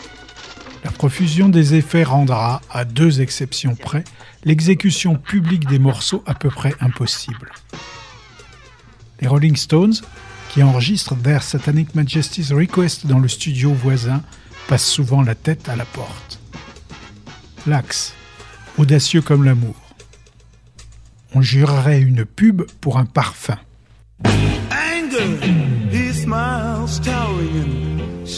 La 0.83 0.91
profusion 0.91 1.49
des 1.49 1.75
effets 1.75 2.03
rendra, 2.03 2.61
à 2.69 2.85
deux 2.85 3.21
exceptions 3.21 3.75
près, 3.75 4.03
l'exécution 4.43 5.15
publique 5.15 5.67
des 5.67 5.79
morceaux 5.79 6.23
à 6.25 6.33
peu 6.33 6.49
près 6.49 6.73
impossible. 6.79 7.51
Les 9.21 9.27
Rolling 9.27 9.55
Stones, 9.55 9.95
qui 10.49 10.63
enregistrent 10.63 11.15
Their 11.21 11.43
Satanic 11.43 11.93
Majesty's 11.95 12.51
Request 12.51 13.05
dans 13.05 13.19
le 13.19 13.27
studio 13.27 13.73
voisin, 13.73 14.21
passent 14.67 14.87
souvent 14.87 15.21
la 15.21 15.35
tête 15.35 15.67
à 15.67 15.75
la 15.75 15.85
porte. 15.85 16.39
L'axe, 17.67 18.13
audacieux 18.77 19.21
comme 19.21 19.43
l'amour. 19.43 19.75
On 21.35 21.41
jurerait 21.41 22.01
une 22.01 22.25
pub 22.25 22.63
pour 22.81 22.97
un 22.97 23.05
parfum. 23.05 23.57
anger. 27.07 27.78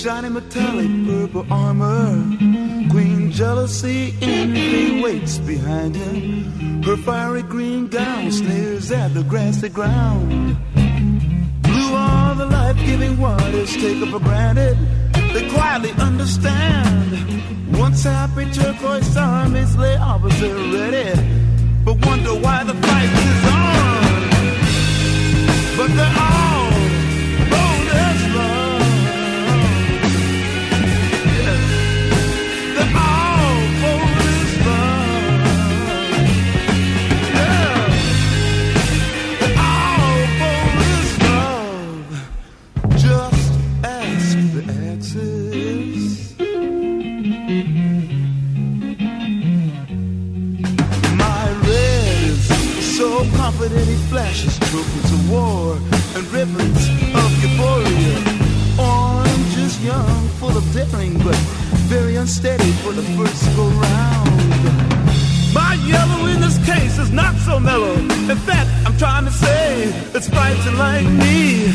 Shiny 0.02 0.30
metallic 0.30 0.90
purple 1.06 1.46
armor. 1.54 2.10
Queen 2.90 3.30
jealousy, 3.32 4.16
envy 4.20 5.00
waits 5.00 5.38
behind 5.38 5.96
him. 5.96 6.82
Her 6.82 6.98
fiery 6.98 7.44
green 7.44 7.86
gown 7.88 8.32
sneers 8.32 8.92
at 8.92 9.14
the 9.14 9.22
grassy 9.22 9.70
ground. 9.70 10.58
Blue 11.62 11.94
are 11.94 12.34
the 12.34 12.48
life-giving 12.48 13.20
waters 13.20 13.74
taken 13.74 14.10
for 14.10 14.20
granted. 14.20 14.76
They 15.34 15.48
quietly 15.52 15.92
understand. 15.92 17.78
Once 17.78 18.04
happy 18.04 18.50
turquoise 18.52 19.16
armies 19.16 19.76
lay 19.78 19.98
opposite 19.98 20.56
ready, 20.74 21.14
but 21.86 22.04
wonder 22.08 22.34
why 22.44 22.64
the 22.64 22.74
fight 22.74 23.12
is 23.28 23.44
on. 23.54 23.78
But 25.78 25.96
they're 25.96 26.16
all 26.18 26.51
confident 53.52 53.88
he 53.88 53.96
flashes 54.10 54.58
of 54.60 55.30
war 55.30 55.76
and 56.16 56.24
ribbons 56.32 56.88
of 57.22 57.30
euphoria. 57.44 58.18
Orange 58.80 59.58
is 59.58 59.84
young, 59.84 60.28
full 60.40 60.56
of 60.56 60.66
daring, 60.74 61.18
but 61.20 61.36
very 61.92 62.16
unsteady 62.16 62.72
for 62.84 62.94
the 62.94 63.04
first 63.18 63.44
go 63.56 63.66
round. 63.68 64.32
My 65.54 65.74
yellow 65.86 66.28
in 66.28 66.40
this 66.40 66.58
case 66.66 66.98
is 66.98 67.12
not 67.12 67.36
so 67.48 67.60
mellow. 67.60 67.94
In 67.94 68.40
fact, 68.48 68.70
I'm 68.86 68.98
trying 68.98 69.26
to 69.26 69.32
say 69.32 69.84
it's 70.16 70.30
fighting 70.30 70.78
like 70.78 71.06
me. 71.06 71.66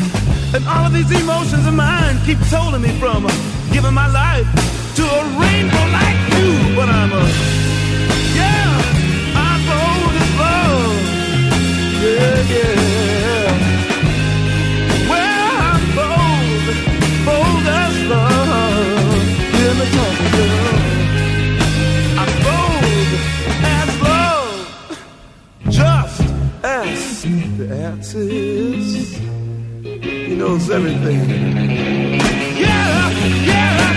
And 0.55 0.65
all 0.67 0.85
of 0.85 0.93
these 0.93 1.11
emotions 1.21 1.67
of 1.67 1.73
mine 1.73 2.17
keep 2.25 2.39
holding 2.49 2.81
me 2.81 2.89
from 2.99 3.27
giving 3.71 3.93
my 3.93 4.07
life 4.07 4.47
to 4.95 5.03
a 5.03 5.23
rainbow 5.41 5.85
like 5.99 6.19
you. 6.33 6.75
But 6.75 6.89
I'm 6.89 7.11
a, 7.13 7.66
He 28.17 28.23
knows 30.35 30.69
everything. 30.69 32.19
Yeah, 32.57 33.09
yeah. 33.45 33.96